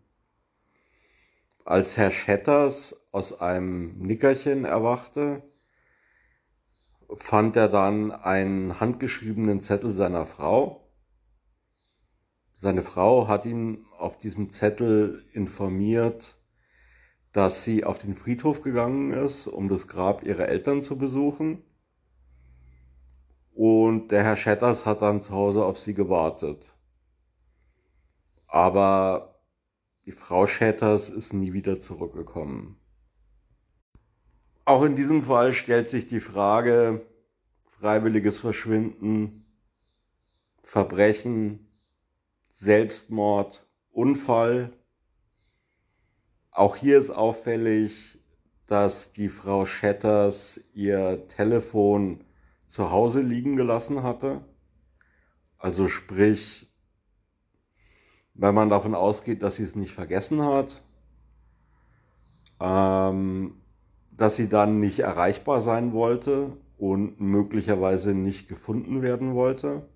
Als 1.65 1.97
Herr 1.97 2.13
Schetters 2.13 3.05
aus 3.11 3.41
einem 3.41 3.99
Nickerchen 3.99 4.65
erwachte, 4.65 5.43
fand 7.17 7.57
er 7.57 7.69
dann 7.69 8.13
einen 8.13 8.79
handgeschriebenen 8.79 9.61
Zettel 9.61 9.93
seiner 9.93 10.25
Frau 10.25 10.87
seine 12.61 12.83
Frau 12.83 13.27
hat 13.27 13.47
ihn 13.47 13.87
auf 13.97 14.19
diesem 14.19 14.51
Zettel 14.51 15.25
informiert, 15.33 16.39
dass 17.33 17.65
sie 17.65 17.85
auf 17.85 17.99
den 17.99 18.15
Friedhof 18.15 18.61
gegangen 18.61 19.15
ist, 19.15 19.47
um 19.47 19.69
das 19.69 19.89
Grab 19.89 20.23
ihrer 20.25 20.47
Eltern 20.47 20.83
zu 20.83 20.99
besuchen. 20.99 21.63
Und 23.55 24.09
der 24.13 24.25
Herr 24.25 24.37
Schetters 24.37 24.85
hat 24.85 25.01
dann 25.01 25.23
zu 25.23 25.33
Hause 25.33 25.65
auf 25.65 25.79
sie 25.79 25.95
gewartet. 25.95 26.75
Aber 28.47 29.41
die 30.05 30.13
Frau 30.13 30.47
Schetters 30.47 31.09
ist 31.09 31.33
nie 31.33 31.55
wieder 31.55 31.79
zurückgekommen. 31.79 32.79
Auch 34.67 34.83
in 34.83 34.97
diesem 34.97 35.23
Fall 35.23 35.55
stellt 35.55 35.89
sich 35.89 36.09
die 36.09 36.21
Frage, 36.21 37.07
freiwilliges 37.79 38.39
Verschwinden, 38.39 39.47
Verbrechen, 40.63 41.70
Selbstmord, 42.61 43.67
Unfall. 43.91 44.75
Auch 46.51 46.77
hier 46.77 46.99
ist 46.99 47.09
auffällig, 47.09 48.19
dass 48.67 49.15
die 49.15 49.31
Frau 49.31 49.65
Schetters 49.65 50.61
ihr 50.75 51.27
Telefon 51.29 52.23
zu 52.67 52.91
Hause 52.91 53.23
liegen 53.23 53.57
gelassen 53.57 54.03
hatte. 54.03 54.43
Also 55.57 55.89
sprich, 55.89 56.71
wenn 58.35 58.55
man 58.55 58.69
davon 58.69 58.95
ausgeht, 58.95 59.43
dass 59.43 59.57
sie 59.57 59.65
es 59.65 59.75
nicht 59.75 59.95
vergessen 59.95 60.43
hat, 60.43 60.83
ähm, 62.61 63.55
dass 64.11 64.37
sie 64.37 64.51
dann 64.51 64.81
nicht 64.81 64.99
erreichbar 64.99 65.63
sein 65.63 65.95
wollte 65.95 66.59
und 66.77 67.23
möglicherweise 67.23 68.13
nicht 68.13 68.49
gefunden 68.49 69.01
werden 69.01 69.35
wollte. 69.35 69.89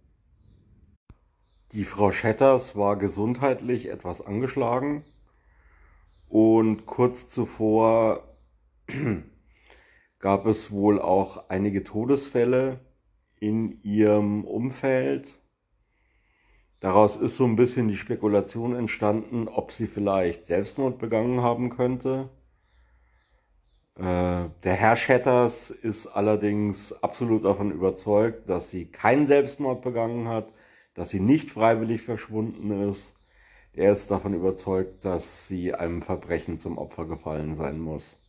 Die 1.75 1.85
Frau 1.85 2.13
Schetters 2.13 2.77
war 2.77 2.95
gesundheitlich 2.95 3.89
etwas 3.89 4.25
angeschlagen 4.25 5.03
und 6.29 6.87
kurz 6.87 7.29
zuvor 7.29 8.37
gab 10.21 10.47
es 10.47 10.71
wohl 10.71 11.03
auch 11.03 11.51
einige 11.51 11.83
Todesfälle 11.83 12.79
in 13.41 13.83
ihrem 13.83 14.45
Umfeld. 14.45 15.41
Daraus 16.79 17.17
ist 17.17 17.37
so 17.37 17.45
ein 17.45 17.57
bisschen 17.57 17.89
die 17.89 17.97
Spekulation 17.97 18.77
entstanden, 18.77 19.49
ob 19.49 19.73
sie 19.73 19.89
vielleicht 19.89 20.47
Selbstmord 20.47 21.01
begangen 21.01 21.43
haben 21.43 21.71
könnte. 21.71 22.29
Äh, 23.97 24.49
der 24.63 24.75
Herr 24.75 24.95
Schetters 24.95 25.71
ist 25.71 26.07
allerdings 26.07 26.93
absolut 27.03 27.45
davon 27.45 27.73
überzeugt, 27.73 28.49
dass 28.49 28.71
sie 28.71 28.87
keinen 28.87 29.27
Selbstmord 29.27 29.83
begangen 29.83 30.29
hat, 30.29 30.53
dass 30.95 31.11
sie 31.11 31.21
nicht 31.21 31.51
freiwillig 31.51 32.03
verschwunden 32.03 32.89
ist. 32.89 33.17
Er 33.73 33.93
ist 33.93 34.11
davon 34.11 34.35
überzeugt, 34.35 35.05
dass 35.05 35.49
sie 35.49 35.75
einem 35.75 36.03
Verbrechen 36.03 36.59
zum 36.59 36.79
Opfer 36.79 37.07
gefallen 37.07 37.57
sein 37.57 37.81
muss. 37.81 38.21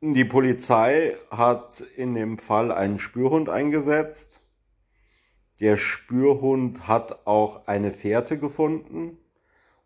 Die 0.00 0.24
Polizei 0.24 1.16
hat 1.28 1.80
in 1.96 2.14
dem 2.14 2.38
Fall 2.38 2.70
einen 2.70 3.00
Spürhund 3.00 3.48
eingesetzt. 3.48 4.40
Der 5.58 5.76
Spürhund 5.76 6.86
hat 6.86 7.26
auch 7.26 7.66
eine 7.66 7.92
Fährte 7.92 8.38
gefunden. 8.38 9.18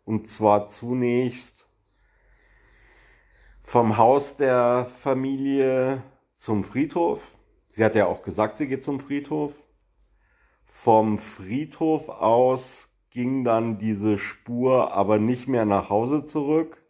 Und 0.05 0.27
zwar 0.27 0.67
zunächst 0.67 1.67
vom 3.63 3.97
Haus 3.97 4.37
der 4.37 4.87
Familie 4.99 6.03
zum 6.35 6.63
Friedhof. 6.63 7.19
Sie 7.71 7.83
hat 7.83 7.95
ja 7.95 8.05
auch 8.05 8.21
gesagt, 8.21 8.57
sie 8.57 8.67
geht 8.67 8.83
zum 8.83 8.99
Friedhof. 8.99 9.53
Vom 10.83 11.17
Friedhof 11.17 12.09
aus 12.09 12.89
ging 13.09 13.45
dann 13.45 13.77
diese 13.77 14.17
Spur 14.17 14.91
aber 14.91 15.17
nicht 15.17 15.47
mehr 15.47 15.63
nach 15.63 15.89
Hause 15.89 16.25
zurück, 16.25 16.83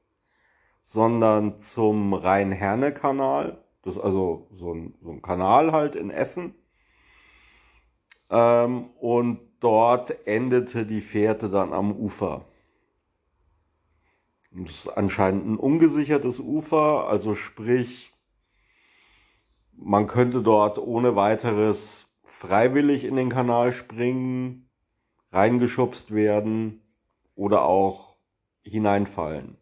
sondern 0.82 1.60
zum 1.60 2.16
Rhein-Herne-Kanal. 2.16 3.64
Das 3.84 3.98
ist 3.98 4.02
also 4.02 4.48
so 4.52 4.74
ein, 4.74 4.96
so 5.00 5.12
ein 5.12 5.22
Kanal 5.22 5.74
halt 5.74 5.96
in 5.96 6.10
Essen. 6.10 6.56
Ähm, 8.32 8.90
und 9.00 9.42
dort 9.60 10.26
endete 10.26 10.88
die 10.88 11.02
Fährte 11.02 11.52
dann 11.52 11.72
am 11.72 11.92
Ufer. 11.92 12.46
Das 14.54 14.72
ist 14.72 14.88
anscheinend 14.88 15.46
ein 15.46 15.58
ungesichertes 15.58 16.40
Ufer, 16.40 17.08
also 17.08 17.36
sprich, 17.36 18.12
man 19.74 20.08
könnte 20.08 20.42
dort 20.42 20.80
ohne 20.80 21.16
weiteres 21.16 22.03
freiwillig 22.44 23.06
in 23.06 23.16
den 23.16 23.30
Kanal 23.30 23.72
springen, 23.72 24.68
reingeschubst 25.32 26.14
werden 26.14 26.82
oder 27.36 27.64
auch 27.64 28.18
hineinfallen. 28.64 29.56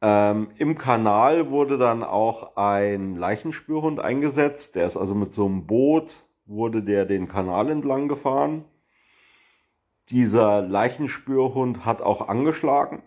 Ähm, 0.00 0.48
Im 0.58 0.78
Kanal 0.78 1.50
wurde 1.50 1.76
dann 1.76 2.04
auch 2.04 2.56
ein 2.56 3.16
Leichenspürhund 3.16 3.98
eingesetzt. 3.98 4.76
Der 4.76 4.86
ist 4.86 4.96
also 4.96 5.16
mit 5.16 5.32
so 5.32 5.46
einem 5.46 5.66
Boot, 5.66 6.24
wurde 6.44 6.84
der 6.84 7.04
den 7.04 7.26
Kanal 7.26 7.68
entlang 7.68 8.06
gefahren. 8.06 8.64
Dieser 10.10 10.62
Leichenspürhund 10.62 11.84
hat 11.84 12.00
auch 12.00 12.28
angeschlagen. 12.28 13.02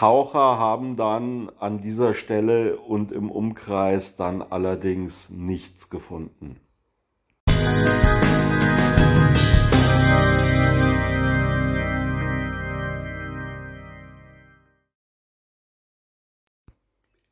Taucher 0.00 0.58
haben 0.58 0.96
dann 0.96 1.50
an 1.58 1.82
dieser 1.82 2.14
Stelle 2.14 2.78
und 2.78 3.12
im 3.12 3.30
Umkreis 3.30 4.16
dann 4.16 4.40
allerdings 4.40 5.28
nichts 5.28 5.90
gefunden. 5.90 6.58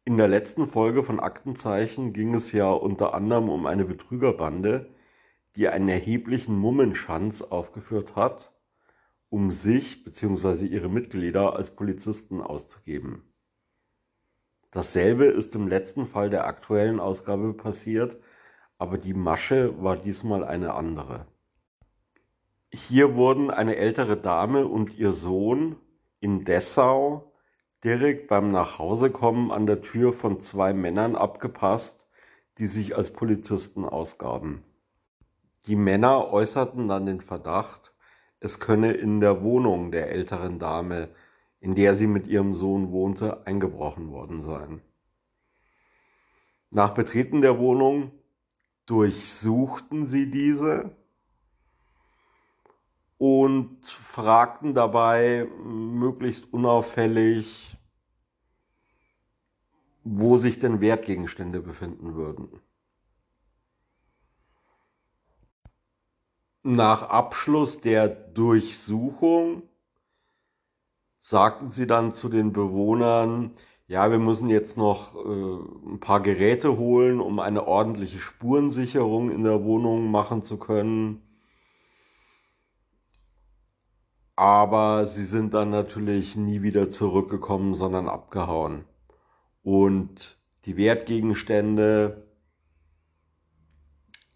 In 0.05 0.19
der 0.19 0.29
letzten 0.29 0.67
Folge 0.67 1.03
von 1.03 1.21
Aktenzeichen 1.21 2.13
ging 2.13 2.35
es 2.35 2.53
ja 2.53 2.69
unter 2.69 3.15
anderem 3.15 3.49
um 3.49 3.65
eine 3.65 3.87
Betrügerbande, 3.87 4.91
die 5.57 5.69
einen 5.69 5.89
erheblichen 5.89 6.59
Mummenschanz 6.59 7.41
aufgeführt 7.41 8.15
hat, 8.15 8.53
um 9.31 9.51
sich 9.51 10.05
bzw. 10.05 10.67
ihre 10.67 10.89
Mitglieder 10.89 11.55
als 11.55 11.75
Polizisten 11.75 12.41
auszugeben. 12.41 13.23
Dasselbe 14.71 15.27
ist 15.27 15.55
im 15.55 15.67
letzten 15.67 16.07
Fall 16.07 16.31
der 16.31 16.47
aktuellen 16.47 17.01
Ausgabe 17.01 17.55
passiert, 17.55 18.19
aber 18.77 18.99
die 18.99 19.15
Masche 19.15 19.83
war 19.83 19.97
diesmal 19.97 20.45
eine 20.45 20.75
andere. 20.75 21.27
Hier 22.71 23.15
wurden 23.15 23.51
eine 23.51 23.77
ältere 23.77 24.17
Dame 24.17 24.67
und 24.67 24.97
ihr 24.99 25.13
Sohn 25.13 25.77
in 26.21 26.45
Dessau 26.45 27.33
direkt 27.83 28.29
beim 28.29 28.51
Nachhausekommen 28.51 29.51
an 29.51 29.67
der 29.67 29.81
Tür 29.81 30.13
von 30.13 30.39
zwei 30.41 30.75
Männern 30.75 31.17
abgepasst, 31.17 32.07
die 32.59 32.67
sich 32.67 32.97
als 32.97 33.13
Polizisten 33.13 33.85
ausgaben. 33.85 34.65
Die 35.67 35.77
Männer 35.77 36.31
äußerten 36.31 36.89
dann 36.89 37.07
den 37.07 37.21
Verdacht, 37.21 37.95
es 38.41 38.61
könne 38.61 38.93
in 38.93 39.21
der 39.21 39.43
Wohnung 39.43 39.91
der 39.91 40.11
älteren 40.11 40.59
Dame, 40.59 41.09
in 41.61 41.75
der 41.75 41.95
sie 41.95 42.07
mit 42.07 42.27
ihrem 42.27 42.55
Sohn 42.55 42.93
wohnte, 42.93 43.47
eingebrochen 43.47 44.11
worden 44.11 44.43
sein. 44.43 44.81
Nach 46.71 46.95
Betreten 46.95 47.41
der 47.41 47.59
Wohnung 47.59 48.13
durchsuchten 48.87 50.07
sie 50.07 50.31
diese 50.31 50.97
und 53.19 53.85
fragten 53.85 54.75
dabei 54.75 55.49
möglichst 55.65 56.53
unauffällig, 56.53 57.77
wo 60.05 60.37
sich 60.37 60.59
denn 60.59 60.81
Wertgegenstände 60.81 61.61
befinden 61.61 62.15
würden. 62.15 62.61
Nach 66.71 67.09
Abschluss 67.09 67.81
der 67.81 68.09
Durchsuchung 68.09 69.63
sagten 71.23 71.71
sie 71.71 71.87
dann 71.87 72.13
zu 72.13 72.29
den 72.29 72.53
Bewohnern, 72.53 73.53
ja, 73.87 74.11
wir 74.11 74.19
müssen 74.19 74.51
jetzt 74.51 74.77
noch 74.77 75.15
äh, 75.15 75.93
ein 75.93 75.99
paar 75.99 76.21
Geräte 76.21 76.77
holen, 76.77 77.23
um 77.23 77.39
eine 77.39 77.67
ordentliche 77.67 78.19
Spurensicherung 78.19 79.31
in 79.31 79.45
der 79.45 79.65
Wohnung 79.65 80.11
machen 80.11 80.43
zu 80.43 80.59
können. 80.59 81.23
Aber 84.37 85.07
sie 85.07 85.25
sind 85.25 85.55
dann 85.55 85.71
natürlich 85.71 86.37
nie 86.37 86.61
wieder 86.61 86.91
zurückgekommen, 86.91 87.77
sondern 87.77 88.11
abgehauen. 88.11 88.85
Und 89.63 90.39
die 90.67 90.77
Wertgegenstände, 90.77 92.28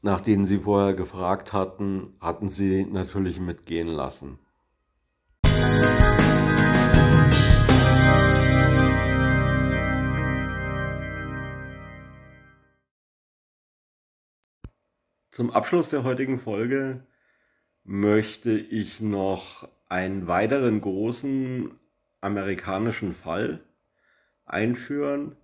nach 0.02 0.20
denen 0.20 0.44
sie 0.44 0.58
vorher 0.58 0.94
gefragt 0.94 1.52
hatten, 1.52 2.14
hatten 2.20 2.48
sie 2.48 2.84
natürlich 2.84 3.38
mitgehen 3.38 3.86
lassen. 3.86 4.38
Zum 15.30 15.50
Abschluss 15.50 15.88
der 15.88 16.04
heutigen 16.04 16.38
Folge 16.38 17.06
möchte 17.84 18.50
ich 18.50 19.00
noch 19.00 19.66
einen 19.88 20.26
weiteren 20.26 20.80
großen 20.80 21.78
amerikanischen 22.20 23.14
Fall 23.14 23.64
einführen. 24.44 25.36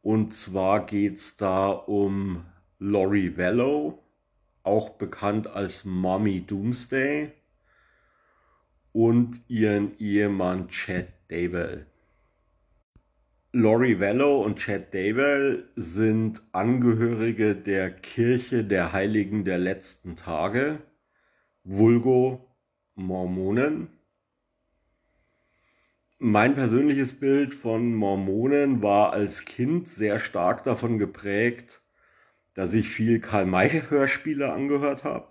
Und 0.00 0.32
zwar 0.32 0.86
geht 0.86 1.16
es 1.16 1.36
da 1.36 1.68
um 1.68 2.46
Lori 2.84 3.38
Vallow, 3.38 4.02
auch 4.64 4.90
bekannt 4.90 5.46
als 5.46 5.84
Mommy 5.84 6.40
Doomsday, 6.40 7.30
und 8.90 9.40
ihren 9.46 9.96
Ehemann 10.00 10.68
Chad 10.68 11.06
Daybell. 11.28 11.86
Lori 13.52 14.00
Vallow 14.00 14.42
und 14.42 14.58
Chad 14.58 14.92
Daybell 14.92 15.68
sind 15.76 16.42
Angehörige 16.50 17.54
der 17.54 17.88
Kirche 17.92 18.64
der 18.64 18.92
Heiligen 18.92 19.44
der 19.44 19.58
letzten 19.58 20.16
Tage, 20.16 20.80
Vulgo 21.62 22.48
Mormonen. 22.96 23.90
Mein 26.18 26.56
persönliches 26.56 27.20
Bild 27.20 27.54
von 27.54 27.94
Mormonen 27.94 28.82
war 28.82 29.12
als 29.12 29.44
Kind 29.44 29.86
sehr 29.86 30.18
stark 30.18 30.64
davon 30.64 30.98
geprägt, 30.98 31.81
dass 32.54 32.72
ich 32.72 32.88
viel 32.88 33.20
Karl-May-Hörspiele 33.20 34.52
angehört 34.52 35.04
habe. 35.04 35.28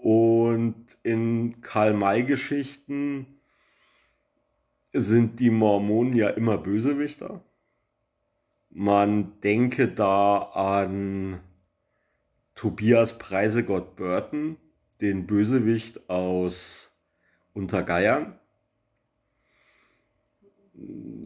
Und 0.00 0.96
in 1.02 1.60
Karl-May-Geschichten 1.60 3.38
sind 4.92 5.40
die 5.40 5.50
Mormonen 5.50 6.14
ja 6.14 6.28
immer 6.28 6.58
Bösewichter. 6.58 7.42
Man 8.70 9.40
denke 9.40 9.88
da 9.88 10.38
an 10.38 11.40
Tobias 12.54 13.18
Preisegott 13.18 13.96
Burton, 13.96 14.56
den 15.00 15.26
Bösewicht 15.26 16.08
aus 16.08 16.96
Untergeiern. 17.54 18.38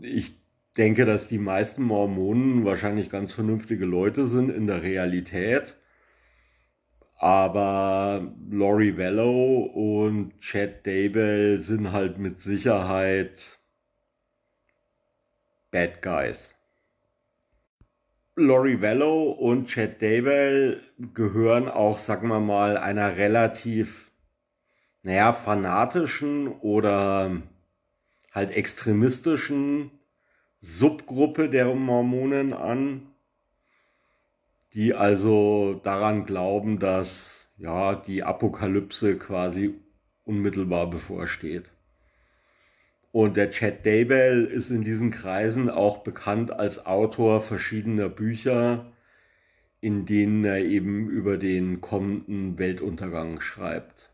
Ich 0.02 0.41
denke, 0.76 1.04
dass 1.04 1.28
die 1.28 1.38
meisten 1.38 1.82
Mormonen 1.82 2.64
wahrscheinlich 2.64 3.10
ganz 3.10 3.32
vernünftige 3.32 3.84
Leute 3.84 4.26
sind 4.26 4.50
in 4.50 4.66
der 4.66 4.82
Realität. 4.82 5.76
Aber 7.16 8.34
Laurie 8.50 8.96
Vallow 8.96 9.62
und 9.62 10.40
Chad 10.40 10.84
Daybell 10.86 11.58
sind 11.58 11.92
halt 11.92 12.18
mit 12.18 12.38
Sicherheit 12.38 13.60
Bad 15.70 16.02
Guys. 16.02 16.54
Laurie 18.34 18.80
Vallow 18.80 19.30
und 19.30 19.68
Chad 19.68 20.02
Daybell 20.02 20.80
gehören 21.14 21.68
auch, 21.68 21.98
sagen 21.98 22.28
wir 22.28 22.40
mal, 22.40 22.76
einer 22.76 23.16
relativ, 23.16 24.10
naja, 25.02 25.32
fanatischen 25.32 26.48
oder 26.48 27.42
halt 28.32 28.50
extremistischen 28.50 29.92
Subgruppe 30.62 31.50
der 31.50 31.74
Mormonen 31.74 32.52
an 32.52 33.08
die 34.74 34.94
also 34.94 35.78
daran 35.82 36.24
glauben, 36.24 36.78
dass 36.78 37.52
ja 37.58 37.94
die 37.94 38.22
Apokalypse 38.22 39.18
quasi 39.18 39.74
unmittelbar 40.24 40.88
bevorsteht. 40.88 41.70
Und 43.10 43.36
der 43.36 43.50
Chad 43.50 43.84
Daybell 43.84 44.46
ist 44.46 44.70
in 44.70 44.82
diesen 44.82 45.10
Kreisen 45.10 45.68
auch 45.68 45.98
bekannt 45.98 46.50
als 46.50 46.86
Autor 46.86 47.42
verschiedener 47.42 48.08
Bücher, 48.08 48.90
in 49.82 50.06
denen 50.06 50.44
er 50.44 50.60
eben 50.60 51.10
über 51.10 51.36
den 51.36 51.82
kommenden 51.82 52.58
Weltuntergang 52.58 53.40
schreibt. 53.40 54.10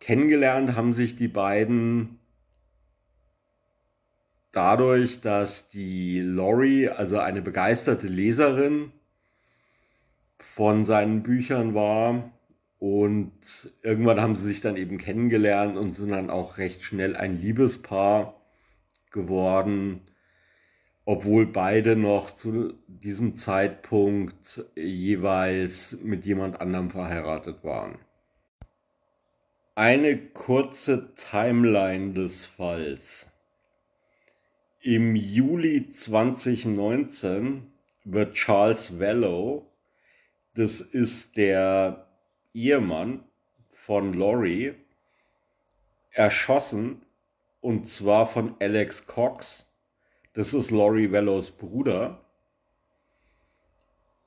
Kennengelernt 0.00 0.76
haben 0.76 0.92
sich 0.92 1.14
die 1.14 1.28
beiden 1.28 2.17
dadurch, 4.52 5.20
dass 5.20 5.68
die 5.68 6.20
Lori, 6.20 6.88
also 6.88 7.18
eine 7.18 7.42
begeisterte 7.42 8.06
Leserin 8.06 8.92
von 10.38 10.84
seinen 10.84 11.22
Büchern 11.22 11.74
war 11.74 12.32
und 12.78 13.32
irgendwann 13.82 14.20
haben 14.20 14.36
sie 14.36 14.46
sich 14.46 14.60
dann 14.60 14.76
eben 14.76 14.98
kennengelernt 14.98 15.76
und 15.76 15.92
sind 15.92 16.10
dann 16.10 16.30
auch 16.30 16.58
recht 16.58 16.82
schnell 16.82 17.16
ein 17.16 17.36
Liebespaar 17.36 18.34
geworden, 19.10 20.02
obwohl 21.04 21.46
beide 21.46 21.96
noch 21.96 22.34
zu 22.34 22.74
diesem 22.86 23.36
Zeitpunkt 23.36 24.64
jeweils 24.76 25.98
mit 26.02 26.24
jemand 26.24 26.60
anderem 26.60 26.90
verheiratet 26.90 27.64
waren. 27.64 27.98
Eine 29.74 30.18
kurze 30.18 31.14
Timeline 31.14 32.12
des 32.12 32.44
Falls. 32.44 33.27
Im 34.80 35.16
Juli 35.16 35.90
2019 35.90 37.72
wird 38.04 38.34
Charles 38.34 39.00
Vello, 39.00 39.66
das 40.54 40.80
ist 40.80 41.36
der 41.36 42.06
Ehemann 42.54 43.24
von 43.72 44.14
Laurie, 44.14 44.74
erschossen 46.12 47.02
und 47.60 47.88
zwar 47.88 48.28
von 48.28 48.54
Alex 48.60 49.08
Cox. 49.08 49.68
Das 50.34 50.54
ist 50.54 50.70
Laurie 50.70 51.10
Vellos 51.10 51.50
Bruder. 51.50 52.24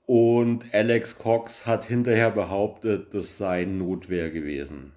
Und 0.05 0.73
Alex 0.73 1.17
Cox 1.17 1.65
hat 1.65 1.85
hinterher 1.85 2.31
behauptet, 2.31 3.13
das 3.13 3.37
sei 3.37 3.63
Notwehr 3.63 4.29
gewesen. 4.29 4.91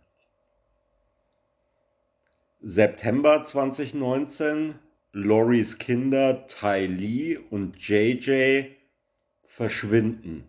September 2.61 3.45
2019, 3.45 4.81
Loris 5.17 5.79
Kinder 5.79 6.45
Ty 6.49 6.87
Lee 6.87 7.39
und 7.51 7.77
JJ 7.79 8.65
verschwinden. 9.47 10.43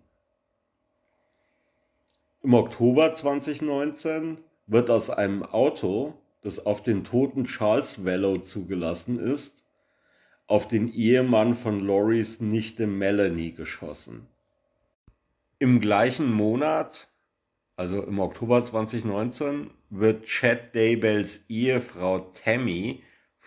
Im 2.42 2.56
Oktober 2.56 3.14
2019 3.14 4.40
wird 4.66 4.90
aus 4.90 5.12
einem 5.12 5.44
Auto, 5.44 6.16
das 6.42 6.66
auf 6.66 6.82
den 6.82 7.04
toten 7.04 7.46
Charles 7.46 8.06
Vello 8.06 8.40
zugelassen 8.40 9.20
ist, 9.20 9.64
auf 10.48 10.68
den 10.68 10.92
Ehemann 10.92 11.54
von 11.54 11.80
Loris 11.80 12.42
Nichte 12.42 12.88
Melanie 12.88 13.52
geschossen. 13.52 14.26
Im 15.60 15.80
gleichen 15.80 16.34
Monat, 16.34 17.08
also 17.76 18.02
im 18.02 18.18
Oktober 18.18 18.64
2019, 18.64 19.70
wird 19.92 20.26
Chad 20.26 20.74
Daybells 20.74 21.42
Ehefrau 21.50 22.32
Tammy 22.44 23.04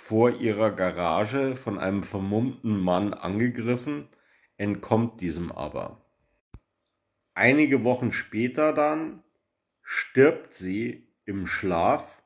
vor 0.09 0.31
ihrer 0.40 0.71
Garage 0.71 1.55
von 1.55 1.79
einem 1.79 2.03
vermummten 2.03 2.81
Mann 2.81 3.12
angegriffen, 3.12 4.09
entkommt 4.57 5.21
diesem 5.21 5.53
aber. 5.53 6.03
Einige 7.35 7.85
Wochen 7.85 8.11
später 8.12 8.73
dann 8.73 9.23
stirbt 9.83 10.55
sie 10.55 11.07
im 11.27 11.47
Schlaf, 11.47 12.23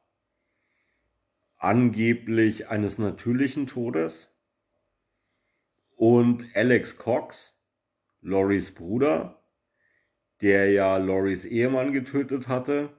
angeblich 1.57 2.68
eines 2.68 2.99
natürlichen 2.99 3.66
Todes, 3.66 4.33
und 5.97 6.47
Alex 6.55 6.99
Cox, 6.99 7.61
Loris 8.21 8.73
Bruder, 8.73 9.42
der 10.40 10.71
ja 10.71 10.99
Loris 10.99 11.45
Ehemann 11.45 11.92
getötet 11.92 12.47
hatte, 12.47 12.90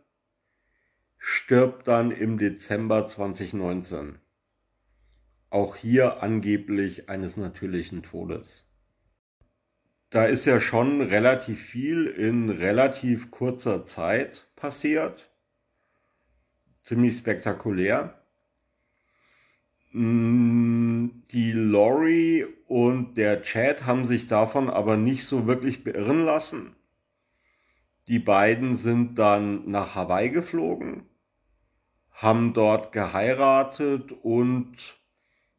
stirbt 1.17 1.87
dann 1.87 2.11
im 2.11 2.37
Dezember 2.37 3.05
2019. 3.05 4.19
Auch 5.53 5.75
hier 5.75 6.23
angeblich 6.23 7.09
eines 7.09 7.37
natürlichen 7.37 8.01
Todes. 8.01 8.67
Da 10.09 10.25
ist 10.25 10.45
ja 10.45 10.59
schon 10.59 10.99
relativ 10.99 11.61
viel 11.61 12.07
in 12.07 12.49
relativ 12.49 13.29
kurzer 13.29 13.85
Zeit 13.85 14.47
passiert. 14.55 15.29
Ziemlich 16.81 17.19
spektakulär. 17.19 18.19
Mm, 19.91 21.09
die 21.29 21.51
Lori 21.51 22.47
und 22.65 23.13
der 23.15 23.43
Chad 23.43 23.85
haben 23.85 24.05
sich 24.05 24.25
davon 24.25 24.71
aber 24.71 24.97
nicht 24.97 25.25
so 25.25 25.45
wirklich 25.45 25.83
beirren 25.83 26.25
lassen. 26.25 26.75
Die 28.07 28.17
beiden 28.17 28.75
sind 28.75 29.19
dann 29.19 29.69
nach 29.69 29.93
Hawaii 29.93 30.31
geflogen 30.31 31.05
haben 32.13 32.53
dort 32.53 32.91
geheiratet 32.91 34.11
und 34.23 35.02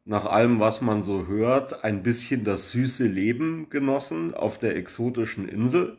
nach 0.05 0.25
allem, 0.25 0.59
was 0.59 0.81
man 0.81 1.03
so 1.03 1.27
hört, 1.27 1.83
ein 1.83 2.03
bisschen 2.03 2.43
das 2.43 2.69
süße 2.69 3.07
Leben 3.07 3.69
genossen 3.69 4.35
auf 4.35 4.59
der 4.59 4.75
exotischen 4.75 5.49
Insel. 5.49 5.97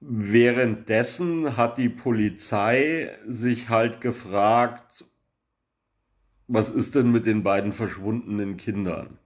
Währenddessen 0.00 1.56
hat 1.56 1.78
die 1.78 1.90
Polizei 1.90 3.16
sich 3.26 3.68
halt 3.68 4.00
gefragt, 4.00 5.04
was 6.48 6.68
ist 6.70 6.94
denn 6.94 7.12
mit 7.12 7.26
den 7.26 7.42
beiden 7.42 7.72
verschwundenen 7.72 8.56
Kindern? 8.56 9.18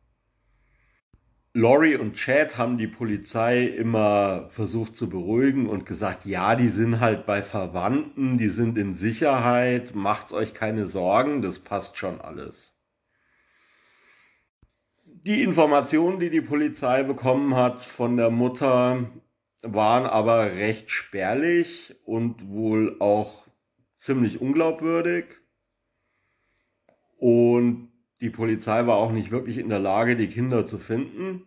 Laurie 1.53 1.97
und 1.97 2.15
Chad 2.15 2.59
haben 2.59 2.79
die 2.79 2.87
Polizei 2.87 3.65
immer 3.65 4.49
versucht 4.51 4.95
zu 4.95 5.11
beruhigen 5.11 5.69
und 5.69 5.85
gesagt, 5.85 6.25
ja, 6.25 6.55
die 6.55 6.69
sind 6.69 7.01
halt 7.01 7.27
bei 7.27 7.43
Verwandten, 7.43 8.39
die 8.39 8.49
sind 8.49 8.79
in 8.79 8.95
Sicherheit, 8.95 9.97
macht's 9.97 10.33
euch 10.33 10.55
keine 10.55 10.87
Sorgen, 10.87 11.43
das 11.43 11.59
passt 11.59 11.99
schon 11.99 12.21
alles. 12.21 12.81
Die 15.05 15.43
Informationen, 15.43 16.21
die 16.21 16.31
die 16.31 16.41
Polizei 16.41 17.03
bekommen 17.03 17.57
hat 17.57 17.83
von 17.83 18.17
der 18.17 18.31
Mutter, 18.31 19.11
waren 19.63 20.07
aber 20.07 20.53
recht 20.53 20.91
spärlich 20.93 21.97
und 22.05 22.49
wohl 22.49 22.97
auch 23.01 23.45
ziemlich 23.97 24.41
unglaubwürdig. 24.41 25.25
Und 27.19 27.90
die 28.21 28.31
Polizei 28.31 28.87
war 28.87 28.97
auch 28.97 29.13
nicht 29.13 29.31
wirklich 29.31 29.59
in 29.59 29.69
der 29.69 29.79
Lage, 29.79 30.17
die 30.17 30.29
Kinder 30.29 30.67
zu 30.67 30.79
finden. 30.79 31.45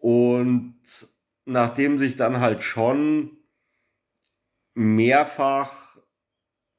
Und 0.00 0.76
nachdem 1.44 1.98
sich 1.98 2.16
dann 2.16 2.40
halt 2.40 2.62
schon 2.62 3.36
mehrfach 4.74 5.98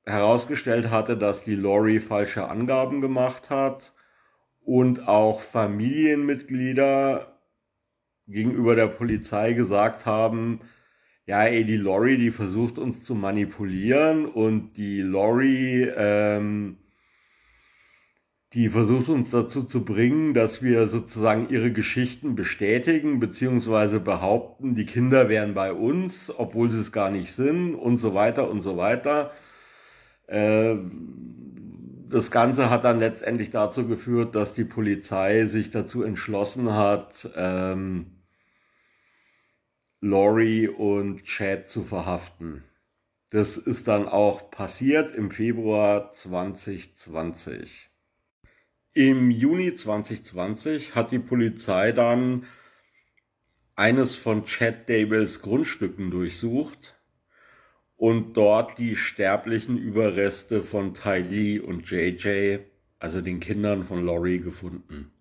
herausgestellt 0.05 0.89
hatte, 0.89 1.17
dass 1.17 1.45
die 1.45 1.55
Lori 1.55 2.01
falsche 2.01 2.49
Angaben 2.49 2.99
gemacht 2.99 3.49
hat 3.49 3.93
und 4.61 5.07
auch 5.07 5.39
Familienmitglieder 5.39 7.39
gegenüber 8.27 8.75
der 8.75 8.87
Polizei 8.87 9.53
gesagt 9.53 10.05
haben, 10.05 10.59
ja, 11.25 11.43
ey, 11.43 11.63
die 11.63 11.77
Lori, 11.77 12.17
die 12.17 12.31
versucht 12.31 12.77
uns 12.77 13.05
zu 13.05 13.15
manipulieren 13.15 14.25
und 14.25 14.73
die 14.73 14.99
Lori 14.99 15.89
ähm, 15.95 16.82
die 18.53 18.69
versucht 18.69 19.09
uns 19.09 19.31
dazu 19.31 19.63
zu 19.63 19.83
bringen, 19.83 20.35
dass 20.35 20.61
wir 20.61 20.87
sozusagen 20.87 21.49
ihre 21.49 21.71
Geschichten 21.71 22.35
bestätigen, 22.35 23.19
beziehungsweise 23.19 23.99
behaupten, 23.99 24.75
die 24.75 24.85
Kinder 24.85 25.27
wären 25.27 25.55
bei 25.55 25.73
uns, 25.73 26.31
obwohl 26.37 26.69
sie 26.69 26.79
es 26.79 26.91
gar 26.91 27.09
nicht 27.09 27.33
sind 27.33 27.73
und 27.73 27.97
so 27.97 28.13
weiter 28.13 28.49
und 28.49 28.61
so 28.61 28.77
weiter. 28.77 29.31
Äh, 30.27 30.75
das 32.09 32.29
Ganze 32.29 32.69
hat 32.69 32.83
dann 32.83 32.99
letztendlich 32.99 33.49
dazu 33.49 33.87
geführt, 33.87 34.35
dass 34.35 34.53
die 34.53 34.65
Polizei 34.65 35.45
sich 35.45 35.71
dazu 35.71 36.03
entschlossen 36.03 36.73
hat, 36.73 37.27
ähm, 37.35 38.23
Laurie 39.99 40.67
und 40.67 41.23
Chad 41.23 41.69
zu 41.69 41.83
verhaften. 41.83 42.63
Das 43.31 43.57
ist 43.57 43.87
dann 43.87 44.07
auch 44.07 44.51
passiert 44.51 45.09
im 45.15 45.31
Februar 45.31 46.11
2020. 46.11 47.92
Im 48.95 49.31
Juni 49.31 49.73
2020 49.73 50.93
hat 50.93 51.11
die 51.11 51.17
Polizei 51.17 51.93
dann 51.93 52.45
eines 53.75 54.13
von 54.13 54.45
Chad 54.45 54.87
Dables 54.87 55.41
Grundstücken 55.41 56.11
durchsucht 56.11 56.95
und 57.97 58.37
dort 58.37 58.77
die 58.77 58.95
sterblichen 58.95 59.79
Überreste 59.79 60.61
von 60.61 60.93
Ty 60.93 61.21
Lee 61.21 61.59
und 61.59 61.89
JJ, 61.89 62.59
also 62.99 63.21
den 63.21 63.39
Kindern 63.39 63.83
von 63.83 64.05
Laurie, 64.05 64.37
gefunden. 64.37 65.11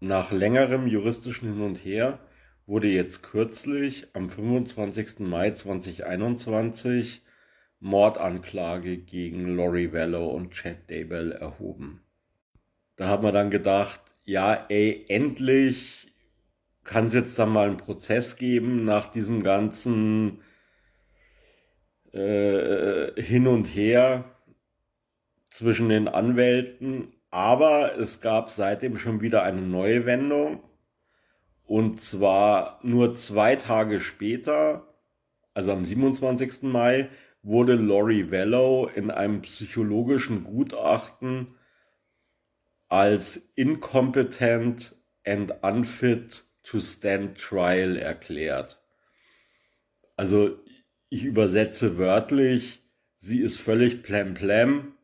Nach 0.00 0.32
längerem 0.32 0.86
juristischen 0.86 1.54
Hin 1.54 1.62
und 1.62 1.76
Her 1.76 2.18
wurde 2.66 2.88
jetzt 2.88 3.22
kürzlich 3.22 4.06
am 4.12 4.28
25. 4.28 5.20
Mai 5.20 5.52
2021 5.52 7.22
Mordanklage 7.86 8.98
gegen 8.98 9.56
Laurie 9.56 9.92
Vallow 9.92 10.28
und 10.30 10.50
Chad 10.50 10.90
Daybell 10.90 11.30
erhoben. 11.32 12.02
Da 12.96 13.08
hat 13.08 13.22
man 13.22 13.32
dann 13.32 13.50
gedacht, 13.50 14.00
ja, 14.24 14.66
ey, 14.68 15.04
endlich 15.08 16.12
kann 16.82 17.06
es 17.06 17.14
jetzt 17.14 17.38
dann 17.38 17.50
mal 17.50 17.68
einen 17.68 17.76
Prozess 17.76 18.36
geben 18.36 18.84
nach 18.84 19.08
diesem 19.10 19.42
ganzen 19.44 20.40
äh, 22.12 23.20
Hin 23.22 23.46
und 23.46 23.66
Her. 23.66 24.24
zwischen 25.48 25.88
den 25.88 26.08
Anwälten, 26.08 27.14
aber 27.30 27.96
es 27.98 28.20
gab 28.20 28.50
seitdem 28.50 28.98
schon 28.98 29.20
wieder 29.20 29.42
eine 29.44 29.62
neue 29.62 30.06
Wendung. 30.06 30.62
Und 31.64 32.00
zwar 32.00 32.80
nur 32.82 33.14
zwei 33.14 33.56
Tage 33.56 34.00
später, 34.00 34.94
also 35.54 35.72
am 35.72 35.84
27. 35.84 36.64
Mai, 36.64 37.08
wurde 37.46 37.76
Laurie 37.76 38.32
Wellow 38.32 38.90
in 38.92 39.12
einem 39.12 39.40
psychologischen 39.42 40.42
Gutachten 40.42 41.54
als 42.88 43.48
incompetent 43.54 44.96
and 45.24 45.52
unfit 45.62 46.42
to 46.64 46.80
stand 46.80 47.38
trial 47.38 47.96
erklärt. 47.96 48.82
Also 50.16 50.58
ich 51.08 51.22
übersetze 51.22 51.98
wörtlich, 51.98 52.82
sie 53.14 53.40
ist 53.40 53.60
völlig 53.60 54.02
plemplem 54.02 54.94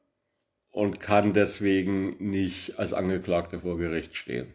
und 0.70 0.98
kann 0.98 1.34
deswegen 1.34 2.16
nicht 2.18 2.76
als 2.76 2.92
Angeklagte 2.92 3.60
vor 3.60 3.78
Gericht 3.78 4.16
stehen. 4.16 4.52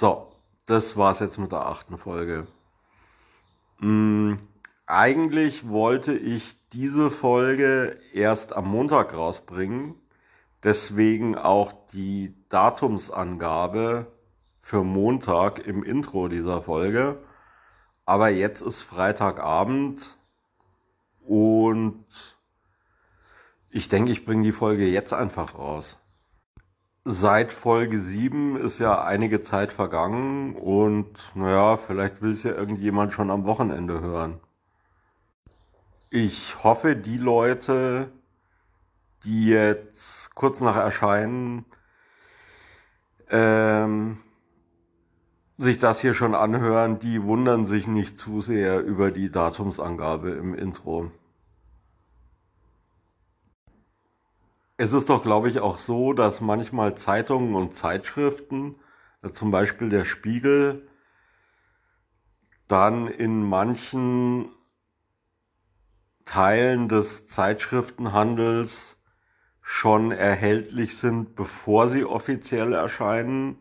So, 0.00 0.32
das 0.64 0.96
war's 0.96 1.18
jetzt 1.18 1.36
mit 1.36 1.52
der 1.52 1.66
achten 1.66 1.98
Folge. 1.98 2.46
Hm, 3.80 4.38
eigentlich 4.86 5.68
wollte 5.68 6.16
ich 6.16 6.56
diese 6.70 7.10
Folge 7.10 8.00
erst 8.14 8.54
am 8.54 8.66
Montag 8.66 9.12
rausbringen, 9.12 9.96
deswegen 10.62 11.36
auch 11.36 11.74
die 11.92 12.34
Datumsangabe 12.48 14.10
für 14.62 14.84
Montag 14.84 15.58
im 15.66 15.84
Intro 15.84 16.28
dieser 16.28 16.62
Folge. 16.62 17.18
Aber 18.06 18.30
jetzt 18.30 18.62
ist 18.62 18.80
Freitagabend 18.80 20.16
und 21.26 22.06
ich 23.68 23.90
denke, 23.90 24.12
ich 24.12 24.24
bringe 24.24 24.44
die 24.44 24.52
Folge 24.52 24.88
jetzt 24.88 25.12
einfach 25.12 25.58
raus. 25.58 25.99
Seit 27.06 27.54
Folge 27.54 27.98
7 27.98 28.58
ist 28.58 28.78
ja 28.78 29.02
einige 29.02 29.40
Zeit 29.40 29.72
vergangen 29.72 30.54
und 30.54 31.08
naja, 31.34 31.78
vielleicht 31.78 32.20
will 32.20 32.32
es 32.32 32.42
ja 32.42 32.52
irgendjemand 32.52 33.14
schon 33.14 33.30
am 33.30 33.46
Wochenende 33.46 34.02
hören. 34.02 34.38
Ich 36.10 36.62
hoffe, 36.62 36.96
die 36.96 37.16
Leute, 37.16 38.12
die 39.24 39.46
jetzt 39.46 40.34
kurz 40.34 40.60
nach 40.60 40.76
Erscheinen 40.76 41.64
ähm, 43.30 44.18
sich 45.56 45.78
das 45.78 46.02
hier 46.02 46.12
schon 46.12 46.34
anhören, 46.34 46.98
die 46.98 47.22
wundern 47.22 47.64
sich 47.64 47.86
nicht 47.86 48.18
zu 48.18 48.42
sehr 48.42 48.82
über 48.82 49.10
die 49.10 49.30
Datumsangabe 49.30 50.32
im 50.32 50.54
Intro. 50.54 51.10
Es 54.80 54.94
ist 54.94 55.10
doch, 55.10 55.22
glaube 55.22 55.50
ich, 55.50 55.60
auch 55.60 55.76
so, 55.76 56.14
dass 56.14 56.40
manchmal 56.40 56.94
Zeitungen 56.94 57.54
und 57.54 57.74
Zeitschriften, 57.74 58.76
äh, 59.22 59.28
zum 59.28 59.50
Beispiel 59.50 59.90
der 59.90 60.06
Spiegel, 60.06 60.88
dann 62.66 63.06
in 63.06 63.42
manchen 63.42 64.48
Teilen 66.24 66.88
des 66.88 67.28
Zeitschriftenhandels 67.28 68.96
schon 69.60 70.12
erhältlich 70.12 70.96
sind, 70.96 71.36
bevor 71.36 71.88
sie 71.88 72.06
offiziell 72.06 72.72
erscheinen. 72.72 73.58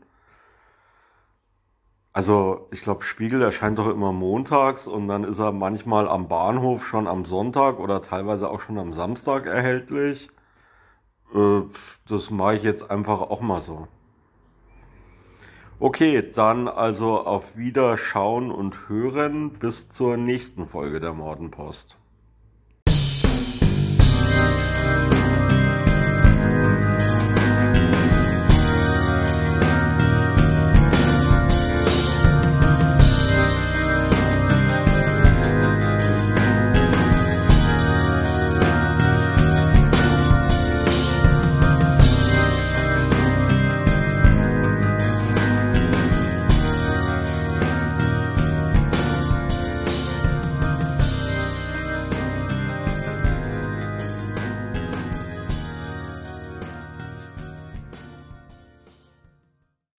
Also 2.14 2.70
ich 2.72 2.80
glaube, 2.80 3.04
Spiegel 3.04 3.42
erscheint 3.42 3.78
doch 3.78 3.90
immer 3.90 4.14
montags 4.14 4.88
und 4.88 5.10
dann 5.10 5.26
ist 5.26 5.40
er 5.40 5.52
manchmal 5.52 6.08
am 6.08 6.30
Bahnhof 6.30 6.88
schon 6.88 7.10
am 7.10 7.26
Sonntag 7.26 7.78
oder 7.80 8.02
teilweise 8.02 8.50
auch 8.50 8.62
schon 8.62 8.78
am 8.78 8.94
Samstag 8.94 9.48
erhältlich. 9.48 10.30
Äh, 11.34 11.62
das 12.08 12.30
mache 12.32 12.56
ich 12.56 12.64
jetzt 12.64 12.90
einfach 12.90 13.22
auch 13.22 13.42
mal 13.42 13.62
so. 13.62 13.88
Okay, 15.80 16.22
dann 16.36 16.68
also 16.68 17.22
auf 17.22 17.56
Wiederschauen 17.56 18.52
und 18.52 18.90
Hören 18.90 19.52
bis 19.54 19.90
zur 19.90 20.18
nächsten 20.18 20.68
Folge 20.68 21.00
der 21.00 21.14
Mordenpost. 21.14 21.99